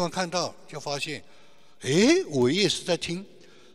[0.00, 1.22] 们看到就发现，
[1.82, 3.24] 哎，我也是在听，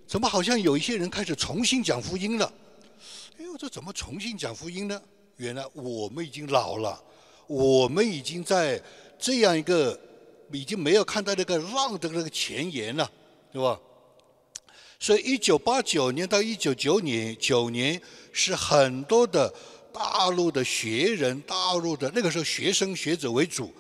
[0.08, 2.52] 怎么好像有一些人开始重新讲福音了？
[3.40, 5.02] 哎呦，这怎么重新讲福音呢？
[5.38, 7.02] 原来我们已经老了，
[7.48, 8.82] 我们已经在
[9.20, 10.00] 这样一个
[10.52, 13.10] 已经没有看到那个浪的那个前沿了，
[13.52, 13.80] 对吧？
[14.98, 18.02] 所以，一九八九年到一九九年九年
[18.32, 19.54] 是很多的
[19.92, 23.74] 大陆的学人、大陆的那个时候学生学者为主。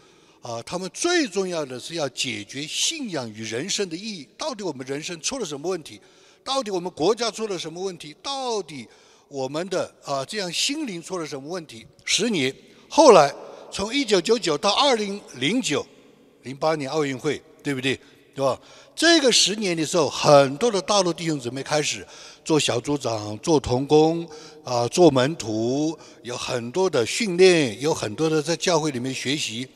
[0.46, 4.28] 啊，他们最重要的是要解决信仰与人生的意义。
[4.38, 6.00] 到底我们人生出了什么问题？
[6.44, 8.16] 到底我们国家出了什么问题？
[8.22, 8.88] 到底
[9.28, 11.84] 我们的啊这样心灵出了什么问题？
[12.04, 12.56] 十年
[12.88, 13.34] 后来，
[13.72, 15.84] 从一九九九到二零零九
[16.44, 18.00] 零八年奥运会，对不对？
[18.36, 18.62] 对吧？
[18.96, 22.06] 这个十年的时候，很多的大陆弟兄姊妹开始
[22.44, 24.30] 做小组长、做童工
[24.64, 29.68] 啊、做门徒，有很多的训练，有很多的在教会里面学习。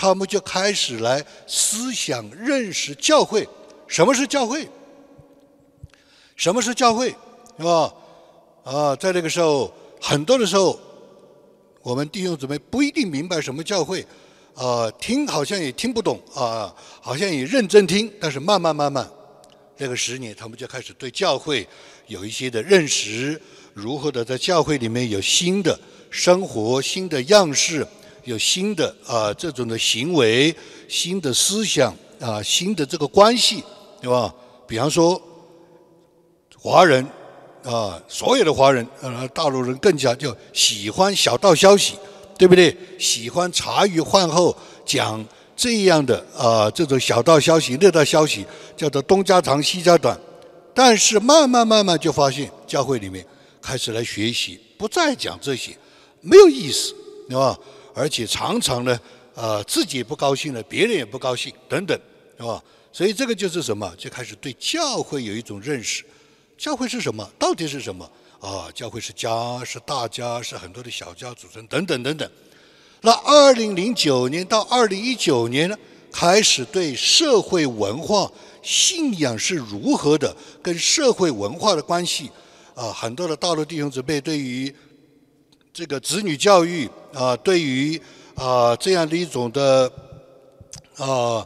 [0.00, 3.48] 他们就开始来思想认识教会，
[3.88, 4.68] 什么是教会？
[6.36, 7.08] 什么是教会？
[7.58, 7.92] 是吧？
[8.62, 10.78] 啊，在那个时候，很多的时候，
[11.82, 14.06] 我们弟兄姊妹不一定明白什么教会，
[14.54, 19.10] 啊，听好像也听不懂啊，好像也认真听，但是慢慢慢慢，
[19.76, 21.66] 这个十年，他们就开始对教会
[22.06, 23.42] 有一些的认识，
[23.74, 25.76] 如何的在教会里面有新的
[26.08, 27.84] 生活、新的样式。
[28.28, 30.54] 有新的啊这种的行为、
[30.86, 33.64] 新的思想啊、新的这个关系，
[34.02, 34.32] 对吧？
[34.66, 35.20] 比方说，
[36.58, 37.02] 华人
[37.64, 41.94] 啊，所有的华人，呃，大陆人更加就喜欢小道消息，
[42.36, 42.76] 对不对？
[42.98, 45.24] 喜欢茶余饭后讲
[45.56, 48.44] 这样的啊这种小道消息、热道消息，
[48.76, 50.20] 叫做东家长西家短。
[50.74, 53.26] 但是慢慢慢慢就发现，教会里面
[53.62, 55.74] 开始来学习，不再讲这些，
[56.20, 56.94] 没有意思，
[57.26, 57.58] 对吧？
[57.98, 59.00] 而且常常呢，
[59.34, 61.98] 呃，自己不高兴了，别人也不高兴，等等，
[62.36, 62.62] 是吧？
[62.92, 63.92] 所以这个就是什么？
[63.98, 66.04] 就开始对教会有一种认识。
[66.56, 67.28] 教会是什么？
[67.40, 68.08] 到底是什么？
[68.40, 72.30] 啊，教会是家，是大家，是很多的小家组成，等等等等。
[73.00, 75.76] 那二零零九年到二零一九年呢，
[76.12, 78.30] 开始对社会文化、
[78.62, 82.30] 信仰是如何的跟社会文化的关系，
[82.74, 84.72] 啊，很多的大陆弟兄姊妹对于。
[85.70, 88.00] 这个子女教育啊，对于
[88.36, 89.92] 啊这样的一种的
[90.98, 91.44] 啊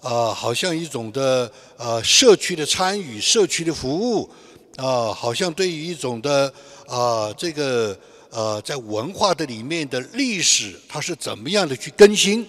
[0.00, 4.30] 啊，好像一种的啊社区的参与、社区的服务
[4.76, 6.50] 啊，好像对于一种的
[6.86, 7.94] 啊这个
[8.30, 12.46] 呃在文化的里面的历史，它是怎么样的去更新？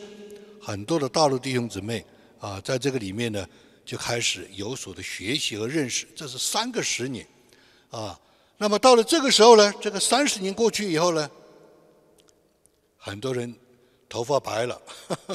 [0.62, 2.06] 很多的大陆弟兄姊妹
[2.40, 3.46] 啊，在这个里面呢，
[3.84, 6.08] 就开始有所的学习和认识。
[6.16, 7.28] 这是三个十年
[7.90, 8.18] 啊。
[8.58, 11.30] 那么到了这个时候呢，这个三十年过去以后呢，
[13.04, 13.52] 很多人
[14.08, 14.80] 头发白了，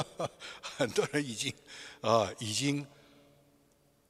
[0.77, 1.53] 很多人已经
[1.99, 2.85] 啊已经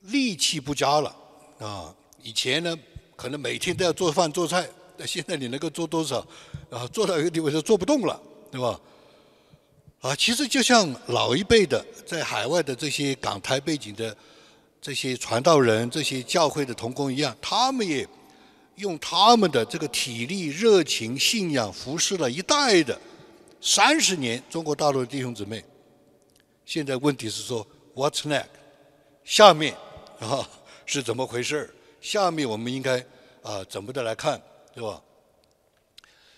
[0.01, 1.15] 力气不佳了
[1.59, 1.91] 啊。
[2.21, 2.77] 以前呢，
[3.15, 6.19] 可能每天都要做饭做菜，那现在你能够做多少？
[6.69, 8.79] 啊，做到一个地步就做不动了，对吧？
[10.01, 14.15] 啊，其实就像老一辈的在海外的这些港台背景的
[14.79, 18.07] 这些传道人、这些教会的同工一样，他们也。
[18.75, 22.95] 用他们的这个体力、热情、信仰服侍了一代的
[23.61, 25.63] 三十年，中国大陆的弟兄姊妹。
[26.65, 28.45] 现在问题是说，What's next？
[29.23, 29.75] 下面
[30.19, 30.47] 啊
[30.85, 33.05] 是怎么回事下面我们应该
[33.41, 34.41] 啊怎么的来看，
[34.73, 35.01] 对吧？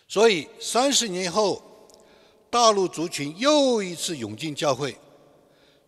[0.07, 1.61] 所以三十年后，
[2.49, 4.97] 大陆族群又一次涌进教会。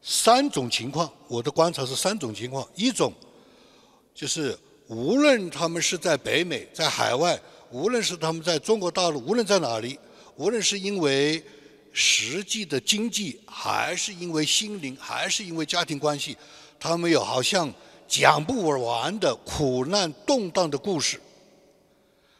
[0.02, 3.14] 三种情况，我的观察是三种情况：一种
[4.14, 4.58] 就是。
[4.88, 7.40] 无论他们是在北美、在海外，
[7.70, 9.98] 无论是他们在中国大陆，无论在哪里，
[10.42, 11.44] 无论是因为
[11.94, 16.36] 实际的经济，还是因为心灵，还是因为家庭关系，
[16.80, 17.72] 他们有好像
[18.08, 21.22] 讲不完的苦难动荡的故事。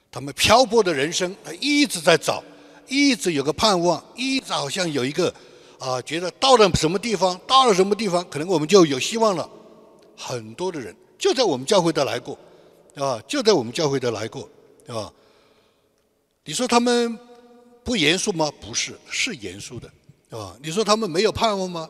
[0.10, 2.44] 他们漂泊的人生，他一直在找，
[2.88, 5.32] 一直有个盼望，一直好像有一个
[5.78, 9.48] 啊，觉得到了什么地方，到了什么地方，可能我们就有希望了。
[10.18, 10.96] 很多的人。
[11.20, 12.36] 就在我们教会的来过，
[12.96, 14.50] 啊，就在我们教会的来过，
[14.88, 15.14] 啊。
[16.44, 17.16] 你说他们
[17.92, 18.50] 不严肃吗？
[18.62, 19.92] 不是，是严肃的，
[20.30, 20.56] 啊。
[20.64, 21.90] 你说他们没有盼望吗？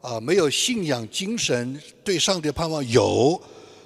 [0.00, 3.38] 啊，没有信仰精神，对上帝盼望有，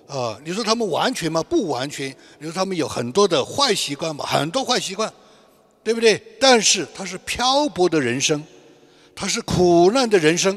[0.06, 0.38] 啊。
[0.44, 1.42] 你说他们完全吗？
[1.42, 2.08] 不完全。
[2.38, 4.24] 你说他们有很多的坏习惯吗？
[4.24, 5.12] 很多坏习惯，
[5.82, 6.22] 对不对？
[6.38, 8.40] 但是他是漂泊的人生，
[9.12, 10.56] 他是苦难的人生，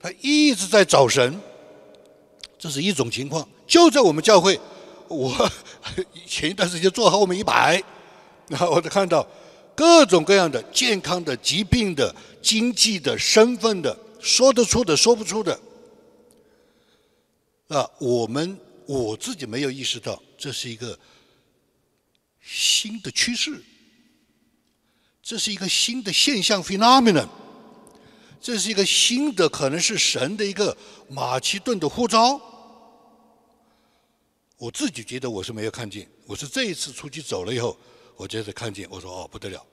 [0.00, 1.38] 他一直在找神。
[2.58, 4.58] 这是一种情况，就在我们教会，
[5.08, 5.30] 我
[6.26, 7.82] 前一段时间坐后面一百，
[8.48, 9.26] 然后我就看到
[9.76, 15.60] 各种各样的健康的、疾病的、经济的、身份的说得出的，说不出的。
[17.68, 20.98] 啊，我们我自己没有意识到，这是一个
[22.40, 23.62] 新的趋势，
[25.22, 27.28] 这是一个新的现象 （phenomenon），
[28.40, 30.76] 这是一个新的，可能是神的一个
[31.08, 32.40] 马其顿的呼召。
[34.56, 37.76] 我自己觉得我是没有看见，我是这一次出去走了以后，
[38.16, 39.64] 我觉得看见，我说哦不得了，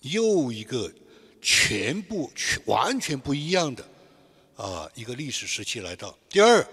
[0.00, 0.92] 又一个
[1.40, 3.84] 全部全完全不一样的。
[4.56, 6.16] 啊，一个历史时期来到。
[6.28, 6.64] 第二，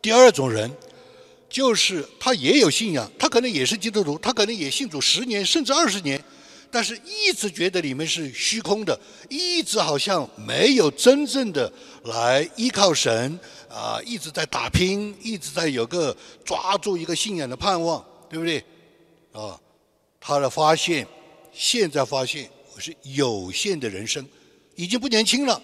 [0.00, 0.70] 第二种人，
[1.48, 6.22] 就是他也有信仰，他可能也是基督徒，他可能也信主十年甚至二十年，
[6.70, 8.96] 但是一直觉得里面是虚空的，
[9.28, 11.72] 一直好像没有真正的
[12.04, 13.36] 来依靠神
[13.68, 18.64] 啊，一直在打拼，一直在有个抓住一个信仰的盼望，对不对？
[19.38, 19.60] 啊，
[20.18, 21.06] 他的发现，
[21.52, 24.26] 现在发现我是有限的人生，
[24.74, 25.62] 已经不年轻了。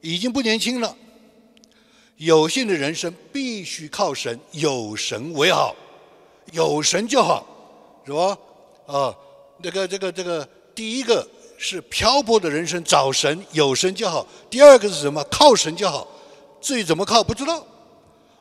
[0.00, 0.94] 已经不年轻了，
[2.18, 5.74] 有限的人生必须靠神，有神为好，
[6.52, 7.46] 有神就好，
[8.04, 8.38] 是吧？
[8.86, 9.16] 啊，
[9.62, 15.24] 那个这个这个，第一个是漂泊的人生找神，有神就好；第二个是什么？
[15.30, 16.06] 靠神就好。
[16.60, 17.66] 至于怎么靠，不知道，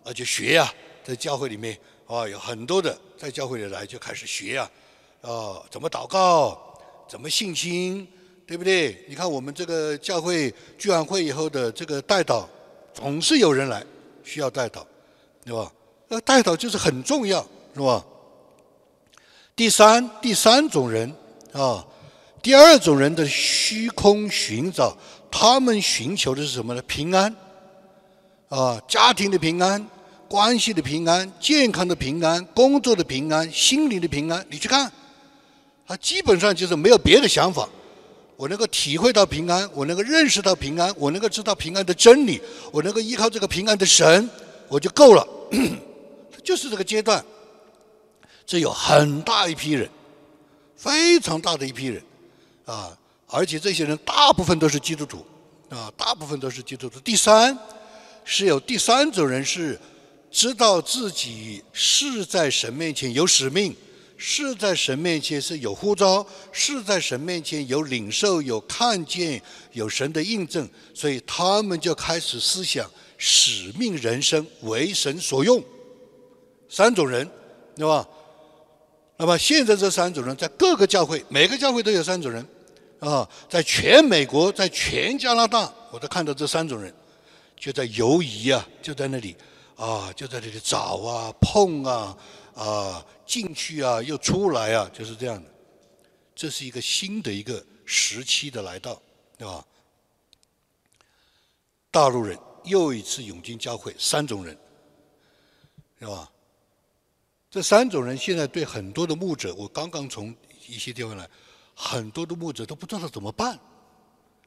[0.04, 1.80] 啊，就学呀，在教会里面
[2.14, 4.70] 啊，有很多的在教会里来就开始学呀，
[5.22, 6.78] 啊，怎么祷告，
[7.08, 8.08] 怎么信心。
[8.46, 9.06] 对不对？
[9.08, 12.46] 你看我们这个教会聚完会以后的这个代祷，
[12.94, 13.82] 总是有人来
[14.22, 14.84] 需要代祷，
[15.46, 15.72] 对吧？
[16.10, 17.42] 那代祷就是很重要，
[17.74, 18.06] 是吧？
[19.56, 21.10] 第三，第三种人
[21.54, 21.88] 啊，
[22.42, 24.96] 第二种人的虚空寻找，
[25.32, 26.82] 他们寻求的是什么呢？
[26.82, 27.34] 平安
[28.50, 29.88] 啊，家庭的平安，
[30.34, 34.44] 关系的平安，健康的平安，工作的平安，心灵的平安。
[34.50, 34.92] 你去看，
[35.86, 37.70] 他基本上就是没有别的想法。
[38.36, 42.42] 我能够体会到平安，我能够认识到平安，我能够知道平安的真理，
[42.72, 44.28] 我能够依靠这个平安的神，
[44.68, 45.24] 我就够了。
[46.44, 47.24] 就是这个阶段，
[48.44, 49.88] 这有很大一批人，
[50.76, 52.04] 非常大的一批人，
[52.66, 52.92] 啊，
[53.28, 55.24] 而且这些人大部分都是基督徒，
[55.70, 57.00] 啊，大部分都是基督徒。
[57.02, 57.56] 第三，
[58.26, 59.80] 是有第三种人是
[60.34, 63.74] 知道自己是在神面前有使命。
[64.26, 69.42] 是在神面前是有呼召，是在神面前有领受、有看见、
[69.74, 75.62] 有神的印证，所以他们就开始思想使命人生为神所用。
[76.70, 77.30] 三种人，
[77.76, 78.08] 对吧？
[79.18, 82.48] 那么现在这三种人在各个教会，每个教会都有三种人
[83.00, 86.94] 啊，在全美国，在全加拿大，我都看到这三种人，
[87.60, 89.36] 就在游移啊，就在那里
[89.76, 92.18] 啊，就在那里找啊、碰啊。
[92.56, 95.50] 啊，进去啊，又出来啊，就是这样的。
[96.36, 99.02] 这是一个新的一个时期的来到，
[99.40, 99.66] 对吧？
[101.90, 104.56] 大陆人又一次涌进教会，三种人，
[106.00, 106.32] 是吧？
[107.50, 110.32] 这三种人现在对很多的牧者，我刚刚从
[110.68, 111.28] 一些地方来，
[111.74, 113.60] 很多的牧者都不知道怎么办。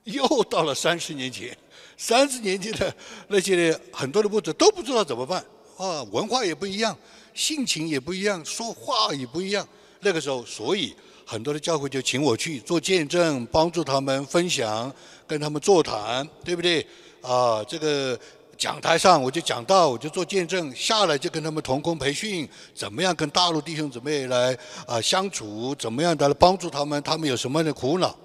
[0.07, 1.57] 又到了三十年前，
[1.97, 2.93] 三十年前的
[3.29, 5.45] 那些很多的牧者都不知道怎么办
[5.77, 6.97] 啊，文化也不一样。
[7.35, 9.69] 性情也不一样，说话也不一样。
[10.01, 14.91] 那个时候，所以很多的教会就请我去做见证，帮助他们分享，
[15.27, 16.81] 跟他们座谈，对不对？
[17.21, 18.19] 啊，这个
[18.57, 28.17] 讲台上我就讲到，我就做见证，下来就跟他们同工培训，怎么样跟大陆弟兄姊妹来啊相处，怎么样的来帮助他们，他们有什么样的苦恼？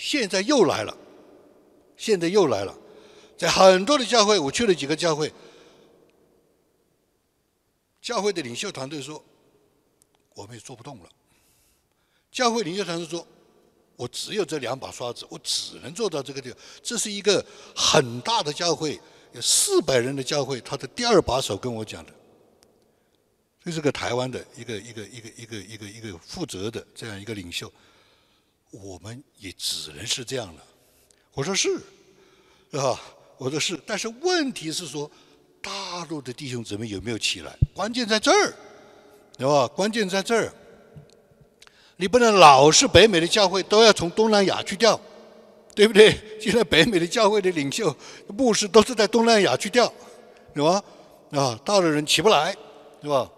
[0.00, 0.96] 现在又来了，
[1.94, 2.74] 现在又来了，
[3.36, 5.30] 在很多的教会，我去了几个教会。
[8.00, 9.22] 教会的领袖团队说
[10.34, 11.08] ：“我们也做不动了。”
[12.32, 13.26] 教会领袖团队说
[13.94, 17.44] ：“我只有这两把刷子，我只能做到这个地方。”这是一个
[17.76, 18.98] 很大的教会，
[19.32, 20.58] 有四百人的教会。
[20.62, 22.14] 他的第二把手跟我讲的，
[23.62, 27.70] 这是个台湾的一个一个一个一个一个一个负责的这样一个领袖。
[28.70, 30.64] 我们也只能是这样了。
[31.34, 31.68] 我说是，
[32.70, 33.00] 是吧？
[33.38, 35.10] 我说是，但是问题是说。
[35.62, 37.54] 大陆的弟兄姊妹有没有起来？
[37.74, 38.54] 关键在这儿，
[39.36, 39.68] 对吧？
[39.68, 40.50] 关键在这儿，
[41.96, 44.98] 你不能老是北美的教会都要从东南亚去调，
[45.74, 46.18] 对不对？
[46.40, 47.94] 现在北美的教会的领袖、
[48.28, 49.92] 牧师都是在东南亚去调，
[50.54, 50.82] 是吧？
[51.32, 52.56] 啊，大陆人起不来，
[53.02, 53.30] 是吧？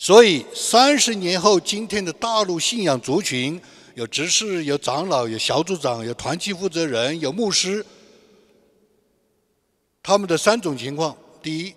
[0.00, 3.60] 所以三十年后，今天的大陆信仰族群
[3.94, 7.84] 有执事、有长老、有小组长、有团契负责人、有牧师。
[10.00, 11.74] 他们的三种情况：第一，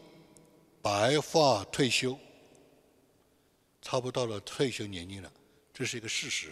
[0.84, 2.16] 白发退休，
[3.82, 5.32] 差不多到了退休年龄了，
[5.74, 6.50] 这是一个事实，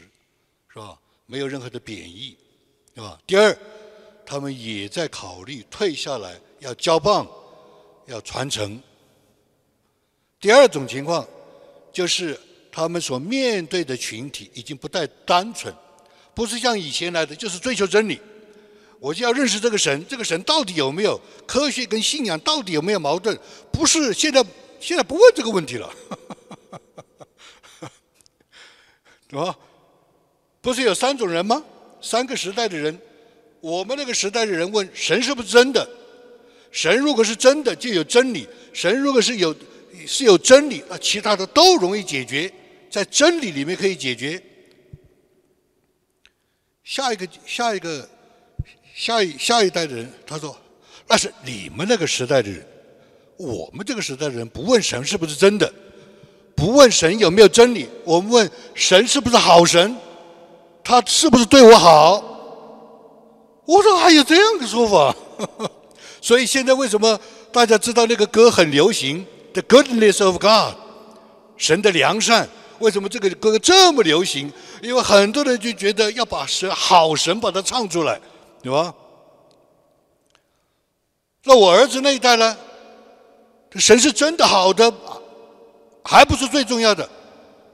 [0.73, 0.99] 是吧？
[1.27, 2.35] 没有任何的贬义，
[2.95, 3.21] 对吧？
[3.27, 3.55] 第二，
[4.25, 7.27] 他们也在考虑退下来要交棒，
[8.07, 8.81] 要传承。
[10.39, 11.25] 第二种情况
[11.91, 12.39] 就是
[12.71, 15.73] 他们所面对的群体已经不再单纯，
[16.33, 18.19] 不是像以前来的，就是追求真理。
[18.99, 23.37] 我就要认识这个神，这个神到底有没有科学跟信仰到底有没有矛盾？
[23.71, 24.43] 不是现在
[24.79, 25.89] 现在不问这个问题了，
[29.27, 29.57] 对 吧？
[30.59, 31.63] 不是有三种人吗？
[32.01, 32.99] 三个时代的人，
[33.61, 35.89] 我们那个时代的人问神是不是真的？
[36.71, 39.55] 神如果是真的，就有真理；神如果是有
[40.05, 42.51] 是有真理，那其他的都容易解决，
[42.89, 44.41] 在真理里面可以解决。
[46.83, 48.09] 下一个下一个
[48.95, 50.55] 下一下一代的人，他说
[51.07, 52.65] 那是你们那个时代的人，
[53.37, 55.71] 我们这个时代的人不问神是不是真的，
[56.55, 59.95] 不问神有没有真理，我们问神是不是好神。
[60.81, 62.17] 他是不是对我好？
[63.65, 65.15] 我说还有这样的说法，
[66.19, 67.19] 所以现在为什么
[67.51, 70.75] 大家知道那个歌很流行？The goodness of God，
[71.57, 72.47] 神的良善。
[72.79, 74.51] 为什么这个歌这么流行？
[74.81, 78.19] 因为很多人就觉得要把神好神把它唱出来，
[78.63, 78.93] 对吧？
[81.43, 82.57] 那我儿子那一代呢？
[83.69, 84.93] 这神是真的好的，
[86.03, 87.07] 还不是最重要的，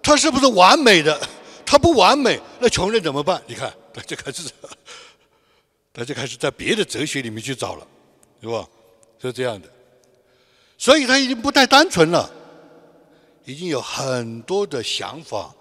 [0.02, 1.20] 他是不是完美的？
[1.66, 3.42] 他不完美，那穷人怎么办？
[3.46, 4.50] 你看，他就开始，
[5.94, 7.88] 他就开始在别的哲学里面去找了，
[8.42, 8.68] 是吧？
[9.22, 9.70] 是这样的，
[10.78, 12.30] 所以他已经不太单纯了，
[13.46, 15.54] 已经有很多的想法。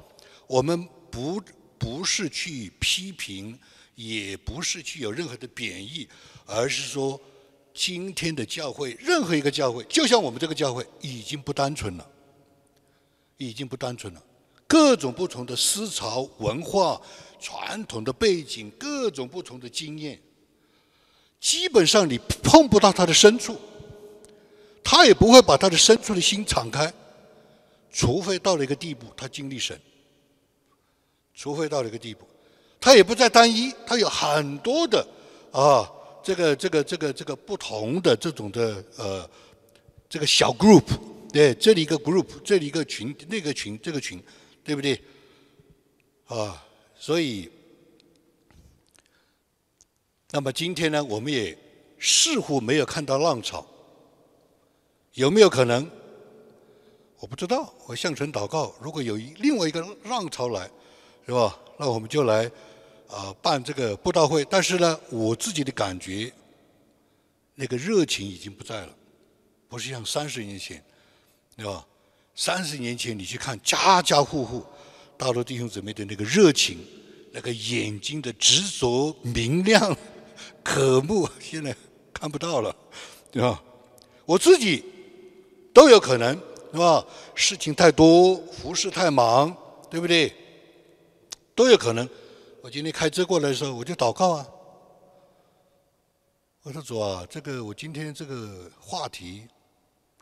[0.46, 1.40] 我们不
[1.78, 3.58] 不是去批评，
[3.94, 6.08] 也不是去有任何的贬义，
[6.44, 7.20] 而是说，
[7.72, 12.06] 今天的教会，任何一个教会，就像我们这个教会，已经不单纯了，
[13.36, 14.22] 已经不单纯了。
[14.66, 17.00] 各种不同的思潮、文化、
[17.40, 20.20] 传统的背景，各种不同的经验，
[21.40, 23.58] 基本上你碰不到它的深处，
[24.84, 26.92] 他也不会把他的深处的心敞开，
[27.90, 29.76] 除非到了一个地步，他经历神，
[31.34, 32.24] 除非到了一个地步，
[32.78, 35.04] 他也不再单一，他有很多的
[35.50, 35.90] 啊，
[36.22, 39.28] 这个这个这个这个不同的这种的呃，
[40.08, 40.84] 这个小 group，
[41.32, 44.22] 对，这里一个 group，这里一个群，那个群，这个群。
[44.66, 44.98] 对不对？
[46.24, 46.64] 啊，
[46.98, 47.50] 所以，
[50.30, 51.54] 那么今天呢，我们也
[52.00, 53.66] 似乎没有看到浪潮，
[55.14, 55.88] 有没有可能？
[57.20, 57.72] 我不知道。
[57.86, 60.68] 我向神祷告，如果有另外一个浪潮来，
[61.24, 61.56] 是吧？
[61.78, 62.50] 那我们就来
[63.08, 64.44] 啊办这个布道会。
[64.44, 66.32] 但是呢，我自己的感觉，
[67.54, 68.96] 那个热情已经不在了，
[69.68, 70.84] 不是像三十年前，
[71.56, 71.86] 对吧？
[72.34, 74.64] 三十年前，你去看家家户户，
[75.16, 76.84] 大陆弟兄姊妹的那个热情，
[77.30, 79.96] 那个眼睛的执着、明亮、
[80.64, 81.72] 渴慕，现在
[82.12, 82.74] 看不到了，
[83.30, 83.62] 对吧？
[84.26, 84.82] 我自己
[85.74, 86.34] 都有可能，
[86.72, 87.04] 是吧？
[87.34, 89.54] 事情太多，服饰太忙，
[89.90, 90.32] 对不对？
[91.54, 92.08] 都有可能。
[92.62, 94.48] 我今天开车过来的时候，我就祷告啊，
[96.62, 99.46] 我说主啊，这个我今天这个话题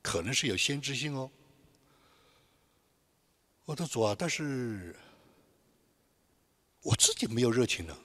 [0.03, 1.31] 可能是有先知性哦。
[3.67, 4.97] 我说主啊，但是
[6.83, 7.97] 我自己没有热情了。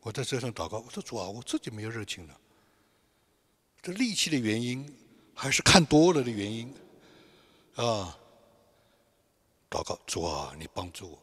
[0.00, 2.40] 我在车上祷告，我说主啊，我自己没有热情了。
[3.82, 4.86] 这力气的原因，
[5.40, 6.74] 还是看多了的原因
[7.76, 8.18] 啊？
[9.70, 11.22] 祷告主啊，你帮助我，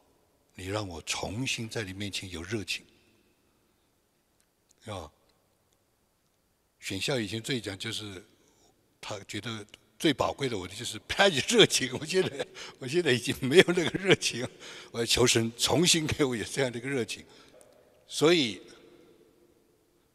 [0.53, 2.85] 你让我重新在你面前有热情
[4.85, 5.11] 啊。
[6.79, 8.25] 选校以前最讲就是
[9.01, 9.65] 他觉得。
[9.97, 11.89] 最宝贵的，我的就是拍你热情。
[11.97, 12.45] 我现在，
[12.79, 14.45] 我现在已经没有那个热情。
[14.91, 17.25] 我要求神重新给我有这样的一个热情。
[18.05, 18.61] 所以，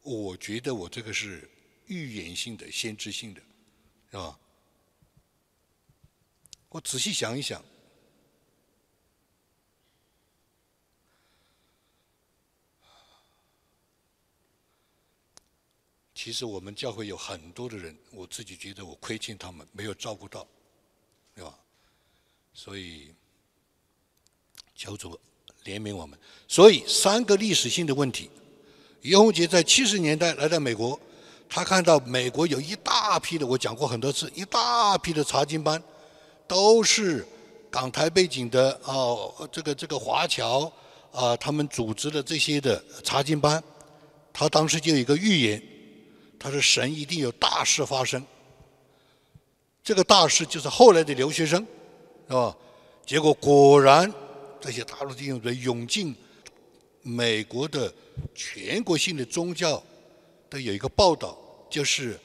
[0.03, 1.49] 我觉得我这个是
[1.87, 3.41] 预言性的、先知性的，
[4.11, 4.37] 是吧？
[6.69, 7.63] 我仔细想一想。
[16.13, 20.45] 其实我们教会有很多的人，我自己觉得我亏欠他们，没有照顾到，
[21.33, 21.57] 对吧？
[22.53, 23.15] 所以
[24.75, 25.19] 求主
[25.63, 26.19] 怜悯我们。
[26.47, 28.29] 所以三个历史性的问题：
[29.01, 30.99] 袁洪杰在七十年代来到美国，
[31.53, 35.83] 他看到美国有一大批的，我讲过很多次，一大批的查经班，
[36.47, 37.27] 都是
[37.69, 38.95] 港台背景的啊，
[39.51, 40.71] 这个这个华侨
[41.11, 43.61] 啊，他们组织的这些的查经班，
[44.31, 45.61] 他当时就有一个预言。
[46.39, 48.25] 他说：“神一定有大事发生，
[49.83, 51.59] 这个大事就是后来的留学生，
[52.27, 52.55] 是吧？
[53.05, 54.11] 结果果然，
[54.59, 56.15] 这些大陆弟兄们涌进
[57.03, 57.93] 美国的
[58.33, 59.83] 全国性的宗教
[60.51, 61.35] 的有一个报道，
[61.69, 62.19] 就是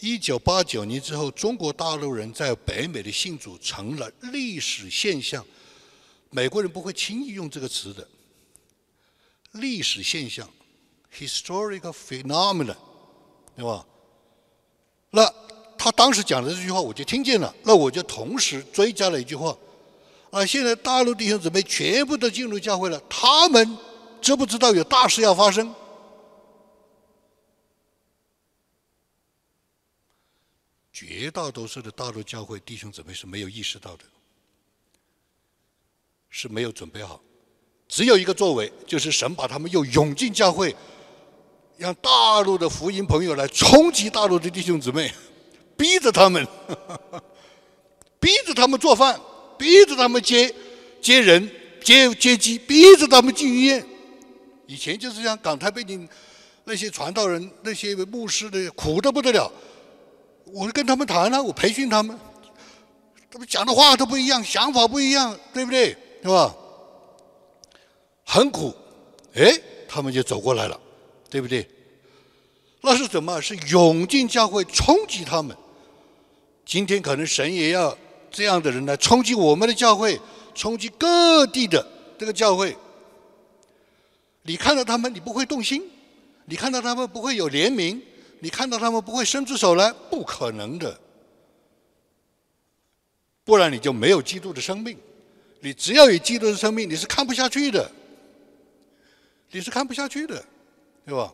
[0.00, 5.42] 一九八九年之后，中国大陆人在北美的信主成了历史现象。
[6.30, 8.06] 美国人不会轻易用这个词的，
[9.52, 10.48] 历史现象
[11.16, 12.76] （historical phenomenon），
[13.56, 13.86] 对吧？
[15.10, 15.32] 那
[15.78, 17.54] 他当时讲的这句话，我就听见了。
[17.62, 19.56] 那我就同时追加了一句话：
[20.30, 23.78] 啊，现在大陆弟兄姊妹全部都进入教会了，他们
[24.20, 25.72] 知不知道有大事要发生？
[30.92, 34.04] 绝大多数的大陆教会弟兄姊妹是没有意识到的。
[36.32, 37.20] 是没有准备好，
[37.88, 40.72] 只有一个作为，就是神把他们又涌进教会，
[41.76, 45.12] 让大陆的福音朋友来冲击大陆的弟兄姊妹，
[45.76, 46.46] 逼着他们，
[48.20, 49.20] 逼着他们做饭，
[49.58, 50.54] 逼着他们接
[51.02, 51.50] 接人
[51.82, 53.84] 接接机，逼着他们进医院。
[54.68, 56.08] 以前就是像港台背景
[56.62, 59.52] 那些传道人、那些牧师的苦的不得了，
[60.52, 62.18] 我跟他们谈了，我培训他们，
[63.30, 65.96] 他们讲的话都不一样，想法不一样，对不对？
[66.22, 66.54] 是吧？
[68.24, 68.74] 很苦，
[69.34, 69.52] 哎，
[69.88, 70.78] 他们就走过来了，
[71.28, 71.68] 对不对？
[72.82, 73.40] 那是什么？
[73.40, 75.56] 是涌进教会冲击他们。
[76.64, 77.96] 今天可能神也要
[78.30, 80.20] 这样的人来冲击我们的教会，
[80.54, 81.84] 冲击各地的
[82.18, 82.76] 这个教会。
[84.42, 85.82] 你看到他们，你不会动心；
[86.46, 88.00] 你看到他们，不会有怜悯；
[88.40, 90.98] 你看到他们，不会伸出手来，不可能的。
[93.44, 94.98] 不然你就没有基督的生命。
[95.60, 97.90] 你只要有基督的生命，你是看不下去的，
[99.50, 100.42] 你是看不下去的，
[101.04, 101.32] 对吧？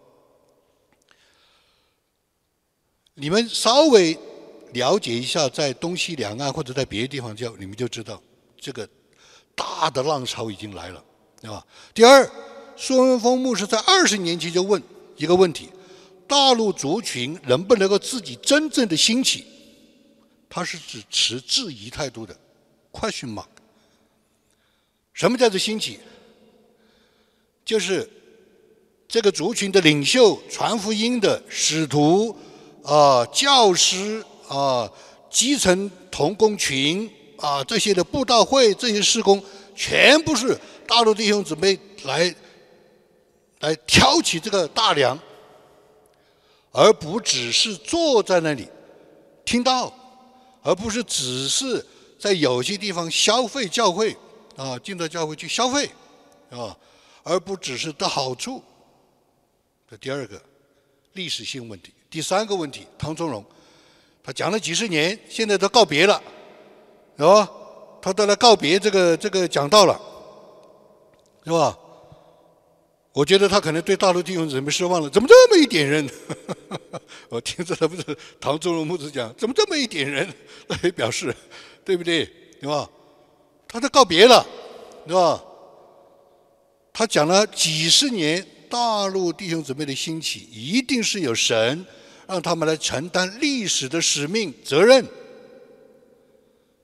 [3.14, 4.18] 你们稍微
[4.72, 8.20] 了解一下，在东西两岸或者在别的地方叫，你们就知道
[8.58, 8.88] 这个
[9.54, 11.04] 大的浪潮已经来了，
[11.40, 11.64] 对吧？
[11.94, 12.28] 第二，
[12.76, 14.82] 苏文峰牧师在二十年前就问
[15.16, 15.70] 一个问题：
[16.26, 19.44] 大陆族群能不能够自己真正的兴起？
[20.48, 22.34] 他是指持质疑态度的
[22.92, 23.46] ，question mark。
[25.12, 25.98] 什么叫做兴起？
[27.64, 28.08] 就是
[29.08, 32.36] 这个族群的领袖、传福音的使徒
[32.84, 34.90] 啊、教师啊、
[35.28, 39.42] 基层同工群啊这些的布道会、这些施工，
[39.74, 42.34] 全部是大陆弟兄姊妹来
[43.58, 45.18] 来挑起这个大梁，
[46.76, 48.68] 而不只是坐在那里
[49.44, 49.92] 听到，
[50.62, 51.84] 而不是只是
[52.18, 54.16] 在有些地方消费教会。
[54.56, 55.86] 啊，进到教会去消费，
[56.48, 56.74] 啊，
[57.22, 58.62] 而不只是得好处。
[59.90, 60.40] 这第二个
[61.12, 61.92] 历史性问题。
[62.08, 63.44] 第三个问题，唐宗荣，
[64.24, 66.22] 他讲了几十年，现在都告别了，
[67.18, 67.50] 是吧？
[68.00, 70.00] 他都来告别这个这个讲道了，
[71.44, 71.78] 是吧？
[73.16, 76.06] 我觉得他可能对大陆弟兄姊妹失望了，怎么这么一点人？
[77.30, 78.04] 我听着他不是
[78.38, 80.30] 唐宗荣牧师讲，怎么这么一点人？
[80.68, 81.34] 那也表示，
[81.82, 82.26] 对不对？
[82.60, 82.86] 对吧？
[83.66, 84.46] 他都告别了，
[85.06, 85.42] 对吧？
[86.92, 91.86] 他讲了几十年大陆弟兄姊妹的兴起，一定是有神
[92.28, 95.02] 让他们来承担历史的使命责任。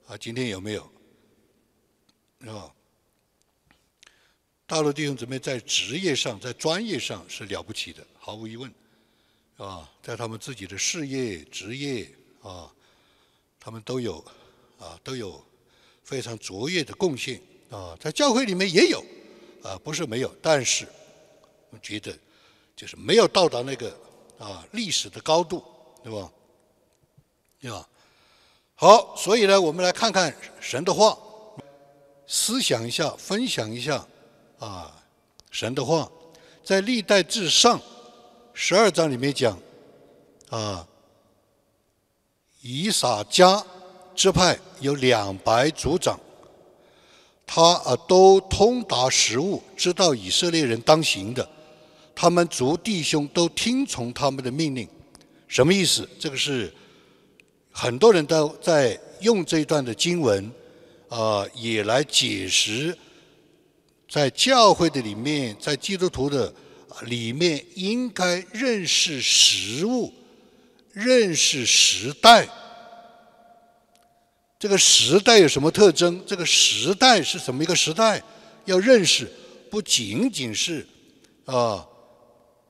[0.06, 0.90] 啊，今天有没有？
[2.40, 2.72] 是吧？
[4.66, 8.72] 大陆弟兄姊妹在职业上、在专业上是了不起的，毫无疑问，
[9.56, 12.10] 啊，在他们自己的事业、职业
[12.42, 12.72] 啊，
[13.60, 14.24] 他们都有
[14.78, 15.42] 啊，都有。
[16.04, 19.02] 非常卓越的贡献啊，在教会里面也有
[19.62, 20.86] 啊，不是没有，但是
[21.70, 22.12] 我觉得
[22.74, 23.96] 就是没有到达那个
[24.36, 25.64] 啊历史的高度，
[26.02, 26.30] 对吧？
[27.60, 27.88] 对吧？
[28.74, 31.16] 好，所以呢，我们来看看神的话，
[32.26, 34.06] 思想一下，分享一下
[34.64, 35.02] 啊，
[35.50, 36.08] 神的话，
[36.62, 37.80] 在历代至上
[38.54, 39.58] 十二章里面讲
[40.50, 40.86] 啊，
[42.60, 43.64] 以撒加。
[44.14, 46.20] 支派有两百族长，
[47.46, 51.48] 他啊都通达实务，知道以色列人当行的，
[52.14, 54.86] 他们族弟兄都听从他们的命令，
[55.48, 56.06] 什么意思？
[56.20, 56.70] 这个是
[57.70, 60.52] 很多人都在用这一段的经文
[61.08, 62.96] 啊，也来解释，
[64.12, 66.52] 在教会的里面，在基督徒的
[67.06, 70.12] 里面，应该认识实物，
[70.92, 72.46] 认识时代。
[74.58, 76.22] 这个时代有什么特征？
[76.26, 78.22] 这个时代是什么一个时代？
[78.66, 79.26] 要认识，
[79.70, 80.86] 不仅仅是
[81.46, 81.88] 啊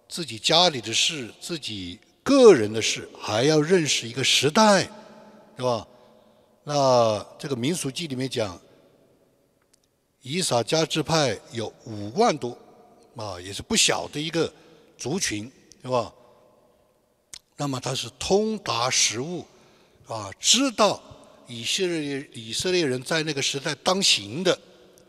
[0.09, 4.88] 自己家里的事、自己个人的事，还要认识一个时代，
[5.57, 5.85] 是吧？
[6.62, 8.57] 那这个民俗记里面讲，
[10.22, 12.56] 以撒加支派有五万多
[13.16, 14.52] 啊，也是不小的一个
[14.96, 15.50] 族群，
[15.82, 16.12] 是吧？
[17.56, 19.44] 那么他是通达实务，
[20.06, 21.02] 啊，知道
[21.46, 24.58] 以色列以色列人在那个时代当行的，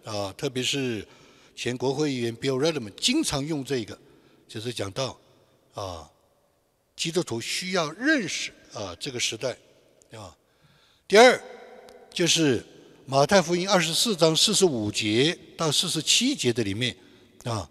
[0.04, 1.08] 啊，特别是
[1.56, 3.98] 前国会议员 Bill Redman 经常用这个，
[4.48, 5.18] 就是讲到
[5.74, 6.10] 啊，
[6.96, 9.56] 基督徒需要认识啊这个时代，
[10.12, 10.36] 啊。
[11.08, 11.40] 第二
[12.12, 12.66] 就是
[13.06, 16.96] 马太福音二十四章四十五节到四十七节的里面，
[17.44, 17.70] 啊，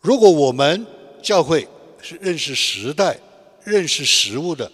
[0.00, 0.86] 如果我们
[1.22, 1.66] 教会。
[2.02, 3.20] 是认识时代、
[3.62, 4.72] 认识事物的。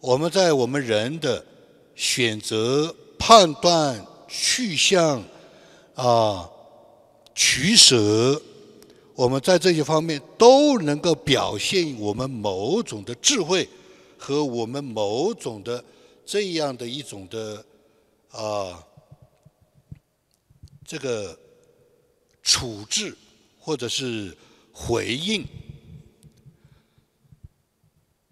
[0.00, 1.46] 我们在我们人的
[1.94, 5.22] 选择、判断、去向、
[5.94, 6.50] 啊
[7.32, 8.42] 取舍，
[9.14, 13.68] 我们在这些方面都能够表现我们某种的智慧
[14.18, 15.84] 和我们某种的
[16.26, 17.64] 这样的一种的
[18.30, 18.84] 啊
[20.84, 21.38] 这个
[22.42, 23.16] 处置
[23.58, 24.36] 或者是
[24.72, 25.44] 回应。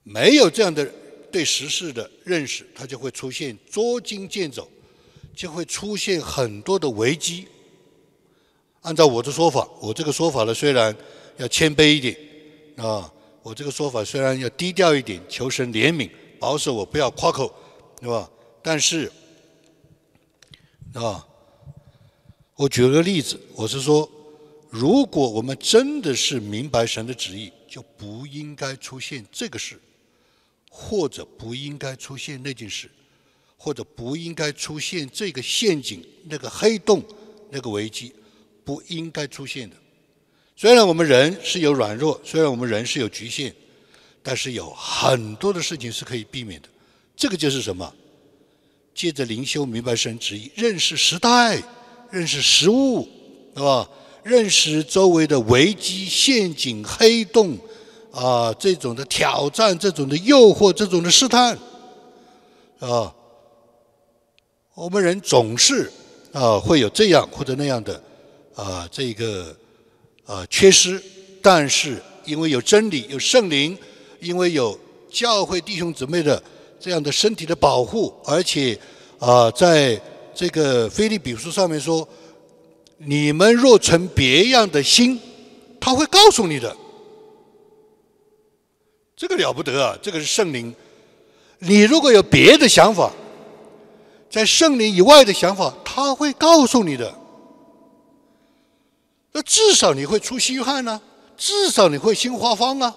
[0.03, 0.85] 没有这样的
[1.31, 4.67] 对时事的认识，它就会出现捉襟见肘，
[5.37, 7.47] 就会出现很多的危机。
[8.81, 10.97] 按照我的说法，我这个说法呢，虽然
[11.37, 12.17] 要谦卑一点
[12.77, 17.55] 啊，我这个说法虽然要低调一点，求神怜悯，保守我不要夸口，
[18.01, 18.31] 对吧？
[18.63, 19.13] 但是
[20.95, 21.27] 啊，
[22.55, 24.11] 我举个例子，我是说，
[24.71, 29.81] 如果我们真的是明白神的旨意，就不应该出现这个事。
[30.71, 32.89] 或者不应该出现那件事，
[33.57, 37.03] 或者不应该出现这个陷阱、那个黑洞、
[37.51, 38.13] 那个危机，
[38.65, 39.75] 不应该出现的。
[40.55, 43.53] 虽然我们人是有软弱，虽然我们人是有局限，
[44.23, 46.69] 但是有很多的事情是可以避免的。
[47.17, 47.93] 这个就是什么？
[48.99, 51.63] 借着灵修明白神旨意，认识时代，
[52.11, 53.09] 认识食物，
[53.55, 53.89] 是吧？
[54.25, 57.57] 认识周围的危机、陷阱、黑洞。
[58.11, 61.57] 啊，这种的挑战，这种的诱惑，这种的试探，
[62.81, 63.15] 啊，
[64.75, 65.93] 我们人总是
[66.33, 68.03] 啊会有这样或者那样的
[68.57, 69.55] 啊这个
[70.25, 71.01] 啊缺失，
[71.41, 73.79] 但是因为有真理，有圣灵，
[74.21, 74.77] 因为有
[75.09, 76.43] 教会弟兄姊妹的
[76.81, 78.79] 这样的身体的保护，而且
[79.19, 80.01] 啊在
[80.35, 82.07] 这个菲利比书上面说，
[82.99, 85.21] 你们若存别样的心，
[85.81, 86.77] 他会告诉你的。
[89.17, 89.99] 这个了不得啊！
[90.01, 90.73] 这个是圣灵。
[91.59, 93.13] 你如果有别的想法，
[94.31, 97.13] 在圣灵以外的想法，他会告诉你的。
[99.33, 101.01] 那至少你会出虚汗呢，
[101.37, 102.95] 至少你会心花芳啊，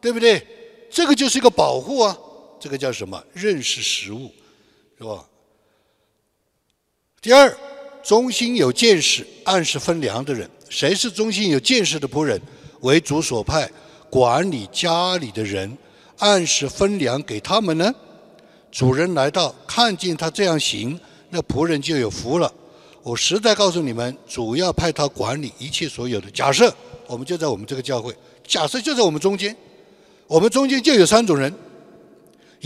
[0.00, 0.44] 对不对？
[0.90, 2.18] 这个就是一个保护啊。
[2.58, 3.22] 这个叫什么？
[3.32, 4.32] 认识食物，
[4.98, 5.24] 是吧？
[7.20, 7.56] 第二，
[8.02, 12.40] 忠心有见识、按时分粮的人，谁是忠心有见识的仆人？
[12.80, 13.70] 为主所派。
[14.08, 15.76] 管理家里的人，
[16.18, 17.92] 按时分粮给他们呢。
[18.70, 22.50] 主人来到，看见他这样行，那仆人就有福了。
[23.02, 26.30] 我实在告诉你们，主要派他管理一切所有的。
[26.30, 26.72] 假设
[27.08, 28.16] 我们就在我们这个教会，
[28.46, 29.54] 假设就在我们中间，
[30.28, 31.52] 我们中间就有三种人：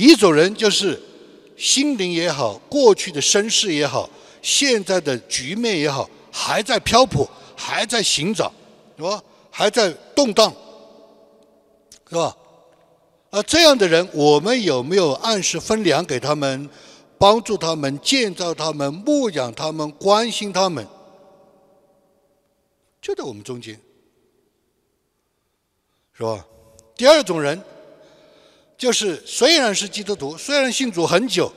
[0.01, 0.99] 一种人就是
[1.59, 4.09] 心灵也好，过去的身世也好，
[4.41, 8.51] 现在的局面也好，还在漂泊，还在寻找，
[8.97, 9.23] 是吧？
[9.51, 10.51] 还在动荡。
[12.09, 12.35] 是吧？
[13.29, 16.71] 啊，这样的人，我们有没有按时分粮给他们，
[17.19, 20.87] 帮助他们建造他们、牧养他们、关心他们？
[23.03, 23.79] 就在我们中间，
[26.15, 26.47] 是吧？
[26.97, 27.63] 第二种人，
[28.81, 31.53] 就是虽然是基督徒，虽然信主很久，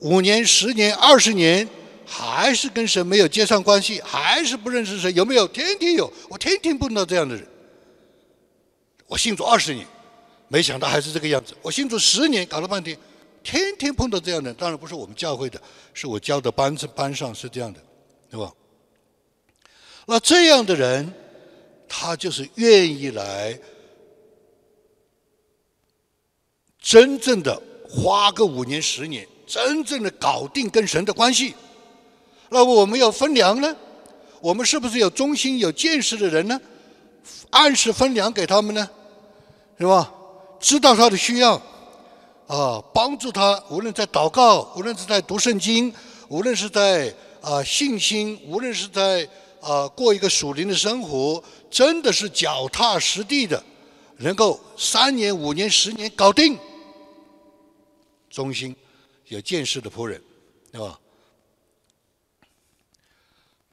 [0.00, 1.66] 五年、十年、二十年，
[2.04, 5.14] 还是跟神没有接上关系，还是不认识神。
[5.14, 5.46] 有没有？
[5.46, 7.46] 天天有，我天天碰到这样的人。
[9.06, 9.86] 我信主二十年，
[10.48, 11.54] 没想到还是这个样子。
[11.62, 12.98] 我信主十年，搞了半天，
[13.44, 15.62] 天天碰到这样的，当然不是我们教会的，
[15.94, 17.78] 是我教的班子班上是这样的，
[18.28, 18.52] 对吧？
[20.06, 21.14] 那这样的人，
[21.88, 23.56] 他就是愿意来，
[26.88, 31.54] 真正的花个五年十年，真正的搞定跟神的关系。
[32.48, 33.76] 那么我们要分粮呢？
[34.40, 36.58] 我们是不是有忠心有见识的人呢？
[37.50, 38.88] 按时分粮给他们呢？
[39.78, 40.10] 是吧？
[40.58, 41.60] 知道他的需要，
[42.46, 45.92] 啊，帮助他，无论在祷告，无论是在读圣经，
[46.28, 49.28] 无论是在啊信心，无论是在
[49.60, 53.62] 啊过一个属灵的生活，真的是脚踏实地的，
[54.16, 56.58] 能够三年、五年、十年搞定，
[58.38, 58.72] 忠心、
[59.26, 60.22] 有见识的仆人，
[60.70, 60.96] 对吧？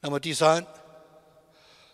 [0.00, 0.66] 那么第三，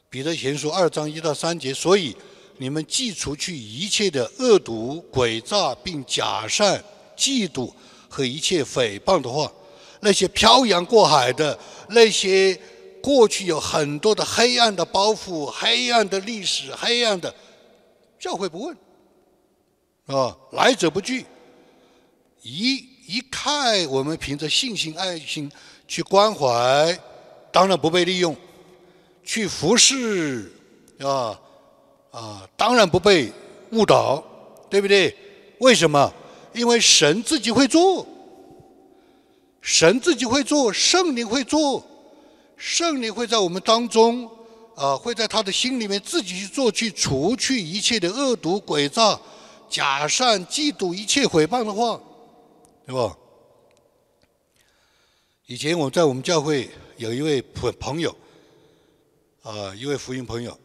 [0.08, 2.16] 彼得前书二章一到三节，所以
[2.56, 6.82] 你们既除去一切的恶毒、诡诈，并假善、
[7.14, 7.70] 嫉妒
[8.08, 9.52] 和一切诽谤的话，
[10.00, 11.58] 那些漂洋过海的，
[11.90, 12.58] 那些
[13.02, 17.34] 过去有很多的黑暗的包袱、黑暗的历史、黑暗的
[18.18, 18.74] 教会不问，
[20.06, 21.26] 啊，来者不拒，
[22.42, 22.76] 一
[23.06, 25.50] 一看我们凭着信心、爱心
[25.86, 26.98] 去关怀，
[27.50, 28.36] 当然不被利用。
[29.24, 30.50] 去服侍，
[30.98, 31.38] 啊
[32.10, 33.32] 啊，当然不被
[33.70, 34.22] 误导，
[34.68, 35.16] 对不对？
[35.60, 36.12] 为什么？
[36.52, 38.04] 因为神自己会做，
[39.60, 41.86] 神自己会做，圣灵会做，
[42.56, 44.28] 圣灵会在我们当中，
[44.74, 49.18] 啊，会在他的心里面自己去做，去除去一切的恶毒、诡诈、
[49.70, 51.98] 假善、嫉妒、一切毁谤的话，
[52.86, 53.16] 对吧？
[55.46, 58.16] 以前我在我们教会有一位朋朋友。
[59.42, 60.56] 啊，一位福音朋友，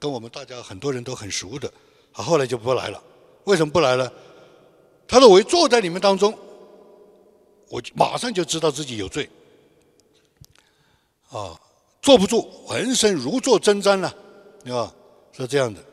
[0.00, 1.70] 跟我们大家很多人都很熟的，
[2.14, 3.04] 他后来就不来了。
[3.44, 4.10] 为什么不来了？
[5.06, 6.34] 他说：“我一坐在你们当中，
[7.68, 9.28] 我马上就知道自己有罪，
[11.28, 11.60] 啊，
[12.00, 14.16] 坐不住，浑身如坐针毡了，
[14.64, 14.94] 对吧？
[15.32, 15.84] 是这样的，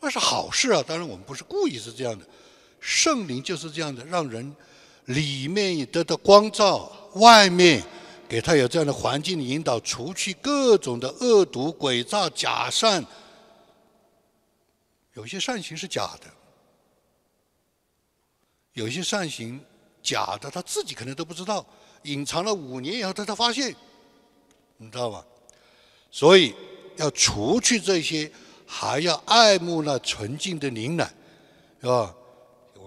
[0.00, 0.80] 那是好事啊。
[0.86, 2.24] 当然，我们不是故意是这样的，
[2.78, 4.54] 圣灵就是这样的，让人
[5.08, 7.82] 里面也得到光照，外面。”
[8.28, 13.02] 给他有这样的环境引导，除去各种的恶毒、诡诈、假善。
[15.14, 16.26] 有些善行是假的，
[18.74, 19.58] 有些善行
[20.02, 21.64] 假的，他自己可能都不知道，
[22.02, 23.74] 隐藏了五年以后他才发现，
[24.76, 25.24] 你知道吗？
[26.10, 26.54] 所以
[26.96, 28.30] 要除去这些，
[28.66, 31.10] 还要爱慕那纯净的灵奶，
[31.80, 32.14] 是吧？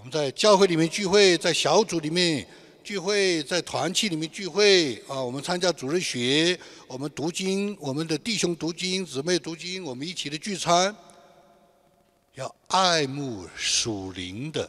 [0.02, 2.46] 我们在教会里面聚会，在小组里面。
[2.84, 10.94] 聚会在团契里面聚会啊，我们参加主日学，我们读经，我们的弟兄读经，姊妹读经，我们一起的聚餐，
[12.34, 14.68] 要爱慕属灵的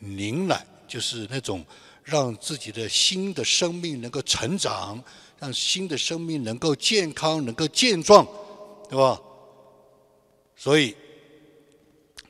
[0.00, 1.64] 灵奶，就是那种
[2.02, 5.02] 让自己的新的生命能够成长，
[5.38, 8.28] 让新的生命能够健康，能够健壮，
[8.90, 9.18] 对吧？
[10.54, 10.94] 所以